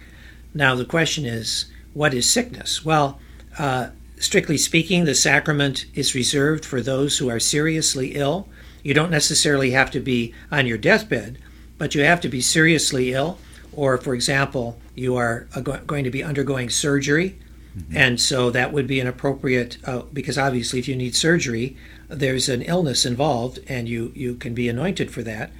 Now, 0.54 0.74
the 0.74 0.86
question 0.86 1.26
is, 1.26 1.66
what 1.92 2.14
is 2.14 2.26
sickness? 2.26 2.86
Well, 2.86 3.20
uh, 3.58 3.88
strictly 4.26 4.58
speaking, 4.58 5.04
the 5.04 5.14
sacrament 5.14 5.86
is 5.94 6.14
reserved 6.14 6.64
for 6.64 6.80
those 6.80 7.16
who 7.16 7.30
are 7.30 7.40
seriously 7.40 8.16
ill. 8.16 8.48
You 8.82 8.92
don't 8.92 9.10
necessarily 9.10 9.70
have 9.70 9.90
to 9.92 10.00
be 10.00 10.34
on 10.50 10.66
your 10.66 10.78
deathbed, 10.78 11.38
but 11.78 11.94
you 11.94 12.02
have 12.02 12.20
to 12.22 12.28
be 12.28 12.40
seriously 12.40 13.12
ill. 13.12 13.38
Or, 13.72 13.96
for 13.98 14.14
example, 14.14 14.78
you 14.94 15.16
are 15.16 15.46
going 15.86 16.04
to 16.04 16.10
be 16.10 16.24
undergoing 16.24 16.70
surgery, 16.70 17.38
mm-hmm. 17.76 17.96
and 17.96 18.20
so 18.20 18.50
that 18.50 18.72
would 18.72 18.86
be 18.86 19.00
an 19.00 19.06
appropriate, 19.06 19.78
uh, 19.84 20.02
because 20.12 20.38
obviously, 20.38 20.78
if 20.78 20.88
you 20.88 20.96
need 20.96 21.14
surgery, 21.14 21.76
there's 22.08 22.48
an 22.48 22.62
illness 22.62 23.06
involved, 23.06 23.60
and 23.68 23.88
you, 23.88 24.12
you 24.14 24.34
can 24.34 24.54
be 24.54 24.68
anointed 24.68 25.10
for 25.10 25.22
that. 25.22 25.50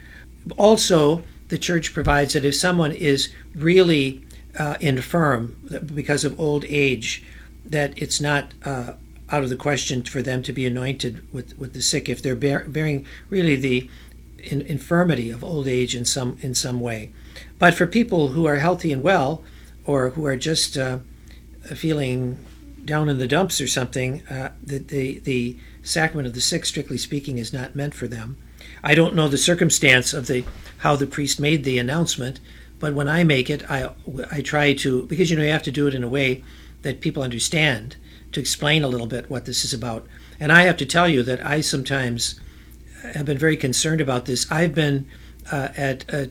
Also, 0.56 1.22
the 1.48 1.58
church 1.58 1.92
provides 1.92 2.32
that 2.32 2.44
if 2.44 2.54
someone 2.54 2.92
is 2.92 3.28
really 3.54 4.24
uh, 4.58 4.76
infirm 4.80 5.56
because 5.94 6.24
of 6.24 6.40
old 6.40 6.64
age, 6.68 7.22
that 7.70 7.96
it's 7.96 8.20
not 8.20 8.52
uh, 8.64 8.94
out 9.30 9.42
of 9.42 9.50
the 9.50 9.56
question 9.56 10.02
for 10.02 10.22
them 10.22 10.42
to 10.42 10.52
be 10.52 10.66
anointed 10.66 11.26
with, 11.32 11.58
with 11.58 11.72
the 11.72 11.82
sick 11.82 12.08
if 12.08 12.22
they're 12.22 12.36
bear, 12.36 12.64
bearing 12.68 13.06
really 13.28 13.56
the 13.56 13.90
in, 14.38 14.62
infirmity 14.62 15.30
of 15.30 15.42
old 15.42 15.66
age 15.66 15.94
in 15.94 16.04
some 16.04 16.38
in 16.40 16.54
some 16.54 16.80
way. 16.80 17.12
But 17.58 17.74
for 17.74 17.86
people 17.86 18.28
who 18.28 18.46
are 18.46 18.56
healthy 18.56 18.92
and 18.92 19.02
well, 19.02 19.42
or 19.84 20.10
who 20.10 20.24
are 20.26 20.36
just 20.36 20.76
uh, 20.76 20.98
feeling 21.74 22.38
down 22.84 23.08
in 23.08 23.18
the 23.18 23.26
dumps 23.26 23.60
or 23.60 23.66
something, 23.66 24.26
uh, 24.28 24.52
the, 24.62 24.78
the 24.78 25.18
the 25.20 25.56
sacrament 25.82 26.26
of 26.26 26.34
the 26.34 26.40
sick, 26.40 26.64
strictly 26.64 26.98
speaking, 26.98 27.38
is 27.38 27.52
not 27.52 27.74
meant 27.74 27.94
for 27.94 28.06
them. 28.06 28.36
I 28.82 28.94
don't 28.94 29.14
know 29.14 29.28
the 29.28 29.38
circumstance 29.38 30.12
of 30.12 30.26
the 30.26 30.44
how 30.78 30.96
the 30.96 31.06
priest 31.06 31.40
made 31.40 31.64
the 31.64 31.78
announcement, 31.78 32.38
but 32.78 32.94
when 32.94 33.08
I 33.08 33.24
make 33.24 33.50
it, 33.50 33.68
I 33.70 33.90
I 34.30 34.40
try 34.40 34.74
to 34.74 35.06
because 35.06 35.30
you 35.30 35.36
know 35.36 35.42
you 35.42 35.50
have 35.50 35.62
to 35.64 35.72
do 35.72 35.86
it 35.86 35.94
in 35.94 36.04
a 36.04 36.08
way 36.08 36.44
that 36.86 37.00
people 37.00 37.22
understand 37.22 37.96
to 38.30 38.38
explain 38.38 38.84
a 38.84 38.88
little 38.88 39.08
bit 39.08 39.28
what 39.28 39.44
this 39.44 39.64
is 39.64 39.74
about. 39.74 40.06
And 40.38 40.52
I 40.52 40.62
have 40.62 40.76
to 40.76 40.86
tell 40.86 41.08
you 41.08 41.24
that 41.24 41.44
I 41.44 41.60
sometimes 41.60 42.40
have 43.14 43.26
been 43.26 43.38
very 43.38 43.56
concerned 43.56 44.00
about 44.00 44.26
this. 44.26 44.50
I've 44.52 44.74
been 44.74 45.08
uh, 45.50 45.68
at 45.76 46.04
a 46.12 46.30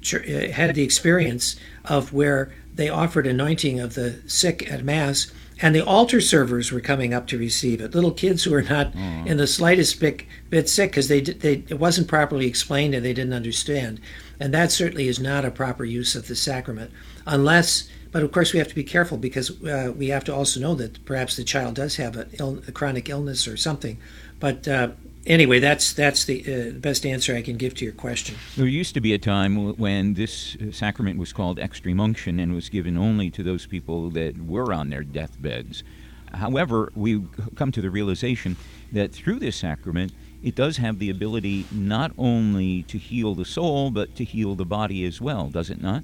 ch- 0.00 0.26
had 0.52 0.74
the 0.74 0.82
experience 0.82 1.56
of 1.84 2.14
where 2.14 2.50
they 2.74 2.88
offered 2.88 3.26
anointing 3.26 3.78
of 3.78 3.94
the 3.94 4.22
sick 4.26 4.70
at 4.72 4.82
mass 4.82 5.30
and 5.60 5.74
the 5.74 5.84
altar 5.84 6.22
servers 6.22 6.72
were 6.72 6.80
coming 6.80 7.12
up 7.12 7.26
to 7.26 7.36
receive 7.36 7.82
it. 7.82 7.94
Little 7.94 8.12
kids 8.12 8.44
who 8.44 8.52
were 8.52 8.62
not 8.62 8.94
mm. 8.94 9.26
in 9.26 9.36
the 9.36 9.46
slightest 9.46 10.00
bit, 10.00 10.24
bit 10.48 10.66
sick 10.66 10.92
because 10.92 11.08
they, 11.08 11.20
they 11.20 11.62
it 11.68 11.78
wasn't 11.78 12.08
properly 12.08 12.46
explained 12.46 12.94
and 12.94 13.04
they 13.04 13.12
didn't 13.12 13.34
understand. 13.34 14.00
And 14.38 14.54
that 14.54 14.72
certainly 14.72 15.08
is 15.08 15.20
not 15.20 15.44
a 15.44 15.50
proper 15.50 15.84
use 15.84 16.14
of 16.14 16.26
the 16.26 16.36
sacrament, 16.36 16.90
unless. 17.26 17.88
But 18.12 18.22
of 18.22 18.32
course, 18.32 18.52
we 18.52 18.58
have 18.58 18.68
to 18.68 18.74
be 18.74 18.84
careful 18.84 19.18
because 19.18 19.62
uh, 19.62 19.92
we 19.96 20.08
have 20.08 20.24
to 20.24 20.34
also 20.34 20.60
know 20.60 20.74
that 20.74 21.04
perhaps 21.04 21.36
the 21.36 21.44
child 21.44 21.74
does 21.74 21.96
have 21.96 22.16
a, 22.16 22.26
Ill, 22.38 22.62
a 22.66 22.72
chronic 22.72 23.08
illness 23.08 23.46
or 23.46 23.56
something. 23.56 23.98
But 24.40 24.66
uh, 24.66 24.90
anyway, 25.26 25.60
that's 25.60 25.92
that's 25.92 26.24
the 26.24 26.42
uh, 26.42 26.78
best 26.78 27.06
answer 27.06 27.36
I 27.36 27.42
can 27.42 27.56
give 27.56 27.74
to 27.76 27.84
your 27.84 27.94
question. 27.94 28.36
There 28.56 28.66
used 28.66 28.94
to 28.94 29.00
be 29.00 29.12
a 29.12 29.18
time 29.18 29.76
when 29.76 30.14
this 30.14 30.56
uh, 30.56 30.72
sacrament 30.72 31.18
was 31.18 31.32
called 31.32 31.58
extreme 31.58 32.00
unction 32.00 32.40
and 32.40 32.54
was 32.54 32.68
given 32.68 32.96
only 32.96 33.30
to 33.30 33.42
those 33.42 33.66
people 33.66 34.10
that 34.10 34.44
were 34.44 34.72
on 34.72 34.90
their 34.90 35.04
deathbeds. 35.04 35.84
however, 36.32 36.92
we 36.94 37.22
come 37.54 37.72
to 37.72 37.80
the 37.80 37.90
realization 37.90 38.56
that 38.92 39.12
through 39.12 39.38
this 39.38 39.56
sacrament, 39.56 40.12
it 40.42 40.54
does 40.54 40.78
have 40.78 40.98
the 40.98 41.10
ability 41.10 41.66
not 41.70 42.12
only 42.16 42.82
to 42.84 42.98
heal 42.98 43.34
the 43.34 43.44
soul, 43.44 43.90
but 43.90 44.16
to 44.16 44.24
heal 44.24 44.54
the 44.54 44.64
body 44.64 45.04
as 45.04 45.20
well, 45.20 45.48
does 45.48 45.70
it 45.70 45.82
not? 45.82 46.02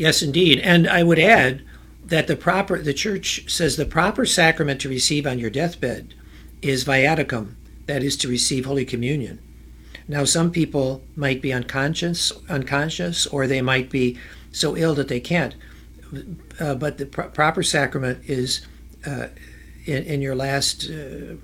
Yes, 0.00 0.22
indeed. 0.22 0.60
And 0.60 0.88
I 0.88 1.02
would 1.02 1.18
add 1.18 1.60
that 2.06 2.26
the 2.26 2.34
proper 2.34 2.78
the 2.78 2.94
church 2.94 3.44
says 3.52 3.76
the 3.76 3.84
proper 3.84 4.24
sacrament 4.24 4.80
to 4.80 4.88
receive 4.88 5.26
on 5.26 5.38
your 5.38 5.50
deathbed 5.50 6.14
is 6.62 6.86
viaticum, 6.86 7.52
that 7.84 8.02
is 8.02 8.16
to 8.16 8.28
receive 8.28 8.64
Holy 8.64 8.86
Communion. 8.86 9.40
Now, 10.08 10.24
some 10.24 10.52
people 10.52 11.02
might 11.16 11.42
be 11.42 11.52
unconscious, 11.52 12.32
unconscious, 12.48 13.26
or 13.26 13.46
they 13.46 13.60
might 13.60 13.90
be 13.90 14.18
so 14.52 14.74
ill 14.74 14.94
that 14.94 15.08
they 15.08 15.20
can't. 15.20 15.54
Uh, 16.58 16.76
but 16.76 16.96
the 16.96 17.04
pr- 17.04 17.24
proper 17.24 17.62
sacrament 17.62 18.24
is 18.24 18.66
uh, 19.06 19.26
in, 19.84 20.02
in, 20.04 20.22
your 20.22 20.34
last, 20.34 20.88
uh, 20.88 21.34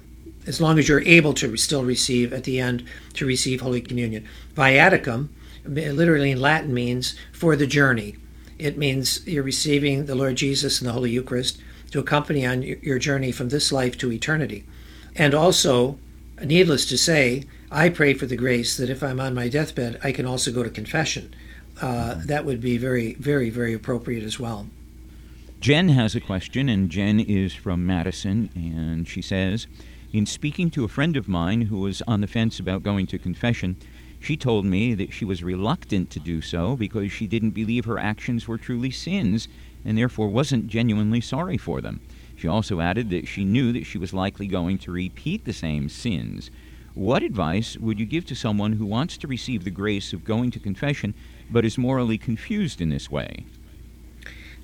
as 0.46 0.62
long 0.62 0.78
as 0.78 0.88
you're 0.88 1.02
able 1.02 1.34
to 1.34 1.58
still 1.58 1.84
receive 1.84 2.32
at 2.32 2.44
the 2.44 2.58
end 2.58 2.86
to 3.12 3.26
receive 3.26 3.60
Holy 3.60 3.82
Communion. 3.82 4.26
Viaticum, 4.54 5.28
literally 5.66 6.30
in 6.30 6.40
Latin, 6.40 6.72
means 6.72 7.16
for 7.34 7.54
the 7.54 7.66
journey. 7.66 8.16
It 8.58 8.78
means 8.78 9.26
you're 9.26 9.42
receiving 9.42 10.06
the 10.06 10.14
Lord 10.14 10.36
Jesus 10.36 10.80
and 10.80 10.88
the 10.88 10.92
Holy 10.92 11.10
Eucharist 11.10 11.58
to 11.90 11.98
accompany 11.98 12.46
on 12.46 12.62
your 12.62 12.98
journey 12.98 13.32
from 13.32 13.48
this 13.48 13.70
life 13.70 13.96
to 13.98 14.12
eternity. 14.12 14.64
And 15.14 15.34
also, 15.34 15.98
needless 16.42 16.86
to 16.86 16.98
say, 16.98 17.44
I 17.70 17.88
pray 17.88 18.14
for 18.14 18.26
the 18.26 18.36
grace 18.36 18.76
that 18.76 18.90
if 18.90 19.02
I'm 19.02 19.20
on 19.20 19.34
my 19.34 19.48
deathbed, 19.48 20.00
I 20.02 20.12
can 20.12 20.26
also 20.26 20.52
go 20.52 20.62
to 20.62 20.70
confession. 20.70 21.34
Uh, 21.80 22.14
that 22.24 22.44
would 22.44 22.60
be 22.60 22.78
very, 22.78 23.14
very, 23.14 23.50
very 23.50 23.74
appropriate 23.74 24.24
as 24.24 24.40
well. 24.40 24.66
Jen 25.60 25.88
has 25.90 26.14
a 26.14 26.20
question, 26.20 26.68
and 26.68 26.90
Jen 26.90 27.18
is 27.18 27.54
from 27.54 27.86
Madison, 27.86 28.50
and 28.54 29.08
she 29.08 29.22
says, 29.22 29.66
In 30.12 30.26
speaking 30.26 30.70
to 30.70 30.84
a 30.84 30.88
friend 30.88 31.16
of 31.16 31.28
mine 31.28 31.62
who 31.62 31.80
was 31.80 32.02
on 32.06 32.20
the 32.20 32.26
fence 32.26 32.60
about 32.60 32.82
going 32.82 33.06
to 33.08 33.18
confession, 33.18 33.76
she 34.20 34.36
told 34.36 34.64
me 34.64 34.94
that 34.94 35.12
she 35.12 35.24
was 35.24 35.42
reluctant 35.42 36.10
to 36.10 36.20
do 36.20 36.40
so 36.40 36.76
because 36.76 37.12
she 37.12 37.26
didn't 37.26 37.50
believe 37.50 37.84
her 37.84 37.98
actions 37.98 38.48
were 38.48 38.58
truly 38.58 38.90
sins 38.90 39.48
and 39.84 39.96
therefore 39.96 40.28
wasn't 40.28 40.66
genuinely 40.66 41.20
sorry 41.20 41.56
for 41.56 41.80
them. 41.80 42.00
She 42.36 42.48
also 42.48 42.80
added 42.80 43.10
that 43.10 43.28
she 43.28 43.44
knew 43.44 43.72
that 43.72 43.86
she 43.86 43.98
was 43.98 44.12
likely 44.12 44.46
going 44.46 44.78
to 44.78 44.92
repeat 44.92 45.44
the 45.44 45.52
same 45.52 45.88
sins. 45.88 46.50
What 46.94 47.22
advice 47.22 47.76
would 47.76 48.00
you 48.00 48.06
give 48.06 48.26
to 48.26 48.34
someone 48.34 48.72
who 48.72 48.86
wants 48.86 49.16
to 49.18 49.26
receive 49.26 49.64
the 49.64 49.70
grace 49.70 50.12
of 50.12 50.24
going 50.24 50.50
to 50.52 50.58
confession 50.58 51.14
but 51.50 51.64
is 51.64 51.78
morally 51.78 52.18
confused 52.18 52.80
in 52.80 52.88
this 52.88 53.10
way? 53.10 53.44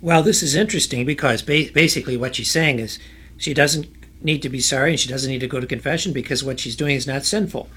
Well, 0.00 0.22
this 0.22 0.42
is 0.42 0.54
interesting 0.54 1.06
because 1.06 1.42
ba- 1.42 1.70
basically 1.72 2.16
what 2.16 2.34
she's 2.34 2.50
saying 2.50 2.78
is 2.78 2.98
she 3.36 3.54
doesn't 3.54 3.86
need 4.24 4.42
to 4.42 4.48
be 4.48 4.60
sorry 4.60 4.90
and 4.90 5.00
she 5.00 5.08
doesn't 5.08 5.30
need 5.30 5.40
to 5.40 5.46
go 5.46 5.60
to 5.60 5.66
confession 5.66 6.12
because 6.12 6.42
what 6.42 6.58
she's 6.58 6.76
doing 6.76 6.96
is 6.96 7.06
not 7.06 7.24
sinful. 7.24 7.68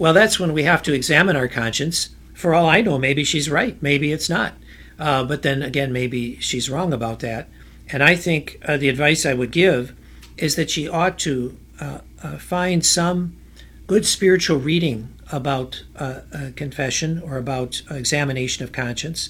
Well, 0.00 0.14
that's 0.14 0.40
when 0.40 0.54
we 0.54 0.62
have 0.62 0.82
to 0.84 0.94
examine 0.94 1.36
our 1.36 1.46
conscience. 1.46 2.08
For 2.32 2.54
all 2.54 2.66
I 2.66 2.80
know, 2.80 2.96
maybe 2.96 3.22
she's 3.22 3.50
right, 3.50 3.76
maybe 3.82 4.12
it's 4.12 4.30
not. 4.30 4.54
Uh, 4.98 5.24
but 5.24 5.42
then 5.42 5.62
again, 5.62 5.92
maybe 5.92 6.40
she's 6.40 6.70
wrong 6.70 6.94
about 6.94 7.20
that. 7.20 7.50
And 7.90 8.02
I 8.02 8.16
think 8.16 8.56
uh, 8.64 8.78
the 8.78 8.88
advice 8.88 9.26
I 9.26 9.34
would 9.34 9.50
give 9.50 9.94
is 10.38 10.56
that 10.56 10.70
she 10.70 10.88
ought 10.88 11.18
to 11.18 11.54
uh, 11.78 11.98
uh 12.22 12.38
find 12.38 12.84
some 12.84 13.36
good 13.86 14.06
spiritual 14.06 14.56
reading 14.58 15.14
about 15.30 15.84
uh, 15.96 16.20
confession 16.56 17.20
or 17.20 17.36
about 17.36 17.82
examination 17.90 18.64
of 18.64 18.72
conscience. 18.72 19.28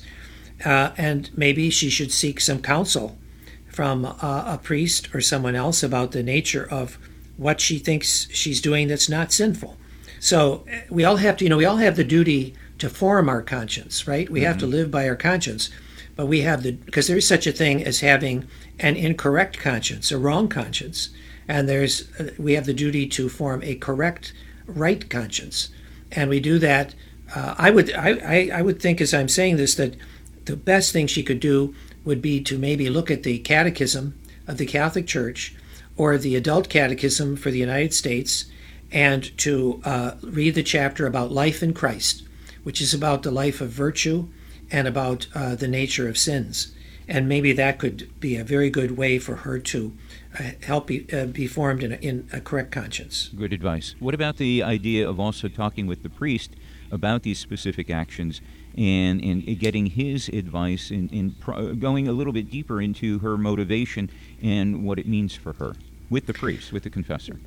Uh, 0.64 0.92
and 0.96 1.36
maybe 1.36 1.68
she 1.70 1.90
should 1.90 2.12
seek 2.12 2.40
some 2.40 2.62
counsel 2.62 3.18
from 3.66 4.04
a 4.04 4.60
priest 4.62 5.12
or 5.12 5.20
someone 5.20 5.56
else 5.56 5.82
about 5.82 6.12
the 6.12 6.22
nature 6.22 6.68
of 6.70 6.96
what 7.36 7.60
she 7.60 7.76
thinks 7.80 8.28
she's 8.30 8.60
doing 8.60 8.86
that's 8.86 9.08
not 9.08 9.32
sinful. 9.32 9.76
So 10.20 10.64
we 10.90 11.02
all 11.02 11.16
have 11.16 11.38
to, 11.38 11.44
you 11.44 11.50
know, 11.50 11.56
we 11.56 11.64
all 11.64 11.78
have 11.78 11.96
the 11.96 12.04
duty 12.04 12.54
to 12.78 12.90
form 12.90 13.28
our 13.28 13.42
conscience, 13.42 14.06
right? 14.06 14.28
We 14.28 14.40
mm-hmm. 14.40 14.46
have 14.46 14.58
to 14.58 14.66
mm-hmm. 14.66 14.74
live 14.74 14.90
by 14.90 15.08
our 15.08 15.16
conscience, 15.16 15.70
but 16.14 16.26
we 16.26 16.42
have 16.42 16.62
the 16.62 16.72
because 16.72 17.08
there 17.08 17.16
is 17.16 17.26
such 17.26 17.46
a 17.46 17.52
thing 17.52 17.82
as 17.82 18.00
having 18.00 18.46
an 18.78 18.96
incorrect 18.96 19.58
conscience, 19.58 20.12
a 20.12 20.18
wrong 20.18 20.48
conscience, 20.48 21.08
and 21.48 21.68
there's 21.68 22.10
uh, 22.20 22.30
we 22.38 22.52
have 22.52 22.66
the 22.66 22.74
duty 22.74 23.06
to 23.08 23.30
form 23.30 23.62
a 23.64 23.74
correct, 23.74 24.34
right 24.66 25.08
conscience, 25.08 25.70
and 26.12 26.28
we 26.28 26.38
do 26.38 26.58
that. 26.58 26.94
Uh, 27.34 27.54
I 27.56 27.70
would 27.70 27.92
I, 27.94 28.10
I, 28.10 28.50
I 28.58 28.62
would 28.62 28.80
think 28.80 29.00
as 29.00 29.14
I'm 29.14 29.28
saying 29.28 29.56
this 29.56 29.74
that 29.76 29.96
the 30.44 30.56
best 30.56 30.92
thing 30.92 31.06
she 31.06 31.22
could 31.22 31.40
do 31.40 31.74
would 32.04 32.20
be 32.20 32.42
to 32.42 32.58
maybe 32.58 32.90
look 32.90 33.10
at 33.10 33.22
the 33.22 33.38
Catechism 33.38 34.18
of 34.46 34.58
the 34.58 34.66
Catholic 34.66 35.06
Church 35.06 35.54
or 35.96 36.18
the 36.18 36.36
Adult 36.36 36.68
Catechism 36.68 37.36
for 37.36 37.50
the 37.50 37.58
United 37.58 37.94
States 37.94 38.46
and 38.92 39.36
to 39.38 39.80
uh, 39.84 40.12
read 40.22 40.54
the 40.54 40.62
chapter 40.62 41.06
about 41.06 41.30
life 41.30 41.62
in 41.62 41.72
Christ, 41.72 42.24
which 42.62 42.80
is 42.80 42.92
about 42.92 43.22
the 43.22 43.30
life 43.30 43.60
of 43.60 43.70
virtue 43.70 44.28
and 44.70 44.86
about 44.86 45.26
uh, 45.34 45.54
the 45.54 45.68
nature 45.68 46.08
of 46.08 46.18
sins. 46.18 46.74
And 47.08 47.28
maybe 47.28 47.52
that 47.52 47.78
could 47.78 48.08
be 48.20 48.36
a 48.36 48.44
very 48.44 48.70
good 48.70 48.96
way 48.96 49.18
for 49.18 49.36
her 49.36 49.58
to 49.58 49.92
uh, 50.38 50.50
help 50.62 50.86
be, 50.86 51.06
uh, 51.12 51.26
be 51.26 51.48
formed 51.48 51.82
in 51.82 51.92
a, 51.92 51.96
in 51.96 52.28
a 52.32 52.40
correct 52.40 52.70
conscience. 52.70 53.30
Good 53.36 53.52
advice. 53.52 53.96
What 53.98 54.14
about 54.14 54.36
the 54.36 54.62
idea 54.62 55.08
of 55.08 55.18
also 55.18 55.48
talking 55.48 55.88
with 55.88 56.04
the 56.04 56.08
priest 56.08 56.52
about 56.92 57.22
these 57.22 57.38
specific 57.38 57.90
actions 57.90 58.40
and, 58.76 59.20
and 59.22 59.58
getting 59.58 59.86
his 59.86 60.28
advice 60.28 60.90
and, 60.90 61.10
and 61.10 61.80
going 61.80 62.06
a 62.06 62.12
little 62.12 62.32
bit 62.32 62.48
deeper 62.48 62.80
into 62.80 63.18
her 63.18 63.36
motivation 63.36 64.08
and 64.40 64.84
what 64.84 64.98
it 65.00 65.08
means 65.08 65.34
for 65.34 65.54
her 65.54 65.74
with 66.08 66.26
the 66.26 66.34
priest, 66.34 66.72
with 66.72 66.84
the 66.84 66.90
confessor? 66.90 67.40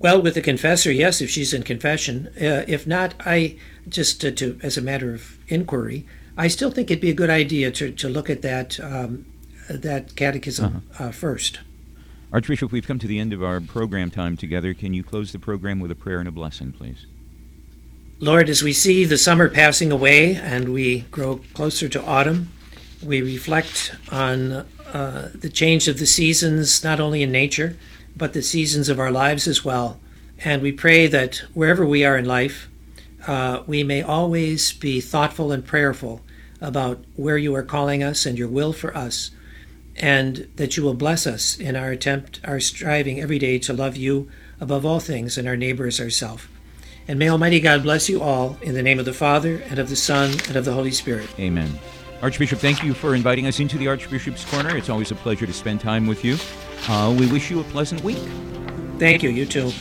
Well, 0.00 0.22
with 0.22 0.32
the 0.32 0.40
confessor, 0.40 0.90
yes, 0.90 1.20
if 1.20 1.28
she's 1.28 1.52
in 1.52 1.62
confession. 1.62 2.28
Uh, 2.40 2.64
if 2.66 2.86
not, 2.86 3.14
I 3.20 3.58
just 3.86 4.18
to, 4.22 4.32
to, 4.32 4.58
as 4.62 4.78
a 4.78 4.80
matter 4.80 5.12
of 5.12 5.38
inquiry, 5.48 6.06
I 6.38 6.48
still 6.48 6.70
think 6.70 6.90
it'd 6.90 7.02
be 7.02 7.10
a 7.10 7.14
good 7.14 7.28
idea 7.28 7.70
to, 7.72 7.92
to 7.92 8.08
look 8.08 8.30
at 8.30 8.40
that 8.40 8.80
um, 8.80 9.26
that 9.68 10.16
catechism 10.16 10.84
uh-huh. 10.94 11.04
uh, 11.04 11.12
first. 11.12 11.60
Archbishop, 12.32 12.72
we've 12.72 12.86
come 12.86 12.98
to 12.98 13.06
the 13.06 13.18
end 13.18 13.34
of 13.34 13.42
our 13.42 13.60
program 13.60 14.10
time 14.10 14.38
together. 14.38 14.72
Can 14.72 14.94
you 14.94 15.04
close 15.04 15.32
the 15.32 15.38
program 15.38 15.80
with 15.80 15.90
a 15.90 15.94
prayer 15.94 16.18
and 16.18 16.28
a 16.28 16.32
blessing, 16.32 16.72
please? 16.72 17.06
Lord, 18.20 18.48
as 18.48 18.62
we 18.62 18.72
see 18.72 19.04
the 19.04 19.18
summer 19.18 19.50
passing 19.50 19.92
away 19.92 20.34
and 20.34 20.72
we 20.72 21.00
grow 21.10 21.40
closer 21.52 21.88
to 21.90 22.02
autumn, 22.04 22.50
we 23.02 23.20
reflect 23.20 23.94
on 24.10 24.52
uh, 24.92 25.30
the 25.34 25.50
change 25.50 25.88
of 25.88 25.98
the 25.98 26.06
seasons, 26.06 26.82
not 26.82 27.00
only 27.00 27.22
in 27.22 27.30
nature 27.30 27.76
but 28.20 28.34
the 28.34 28.42
seasons 28.42 28.90
of 28.90 29.00
our 29.00 29.10
lives 29.10 29.48
as 29.48 29.64
well. 29.64 29.98
And 30.44 30.60
we 30.60 30.72
pray 30.72 31.06
that 31.06 31.36
wherever 31.54 31.86
we 31.86 32.04
are 32.04 32.18
in 32.18 32.26
life, 32.26 32.68
uh, 33.26 33.62
we 33.66 33.82
may 33.82 34.02
always 34.02 34.74
be 34.74 35.00
thoughtful 35.00 35.50
and 35.50 35.64
prayerful 35.64 36.20
about 36.60 37.02
where 37.16 37.38
you 37.38 37.54
are 37.54 37.62
calling 37.62 38.02
us 38.02 38.26
and 38.26 38.38
your 38.38 38.46
will 38.46 38.74
for 38.74 38.94
us, 38.94 39.30
and 39.96 40.50
that 40.56 40.76
you 40.76 40.82
will 40.82 40.92
bless 40.92 41.26
us 41.26 41.58
in 41.58 41.74
our 41.74 41.90
attempt, 41.92 42.40
our 42.44 42.60
striving 42.60 43.18
every 43.18 43.38
day 43.38 43.58
to 43.58 43.72
love 43.72 43.96
you 43.96 44.30
above 44.60 44.84
all 44.84 45.00
things 45.00 45.38
and 45.38 45.48
our 45.48 45.56
neighbors 45.56 45.98
ourselves. 45.98 46.46
And 47.08 47.18
may 47.18 47.30
Almighty 47.30 47.58
God 47.58 47.82
bless 47.82 48.10
you 48.10 48.20
all 48.20 48.58
in 48.60 48.74
the 48.74 48.82
name 48.82 48.98
of 48.98 49.06
the 49.06 49.14
Father, 49.14 49.62
and 49.70 49.78
of 49.78 49.88
the 49.88 49.96
Son, 49.96 50.32
and 50.46 50.56
of 50.56 50.66
the 50.66 50.74
Holy 50.74 50.92
Spirit. 50.92 51.28
Amen. 51.40 51.72
Archbishop, 52.20 52.58
thank 52.58 52.84
you 52.84 52.92
for 52.92 53.14
inviting 53.14 53.46
us 53.46 53.60
into 53.60 53.78
the 53.78 53.88
Archbishop's 53.88 54.44
Corner. 54.44 54.76
It's 54.76 54.90
always 54.90 55.10
a 55.10 55.14
pleasure 55.14 55.46
to 55.46 55.54
spend 55.54 55.80
time 55.80 56.06
with 56.06 56.22
you. 56.22 56.36
Uh, 56.88 57.14
we 57.18 57.26
wish 57.30 57.50
you 57.50 57.60
a 57.60 57.64
pleasant 57.64 58.02
week. 58.02 58.18
Thank 58.98 59.22
you. 59.22 59.30
You 59.30 59.46
too. 59.46 59.72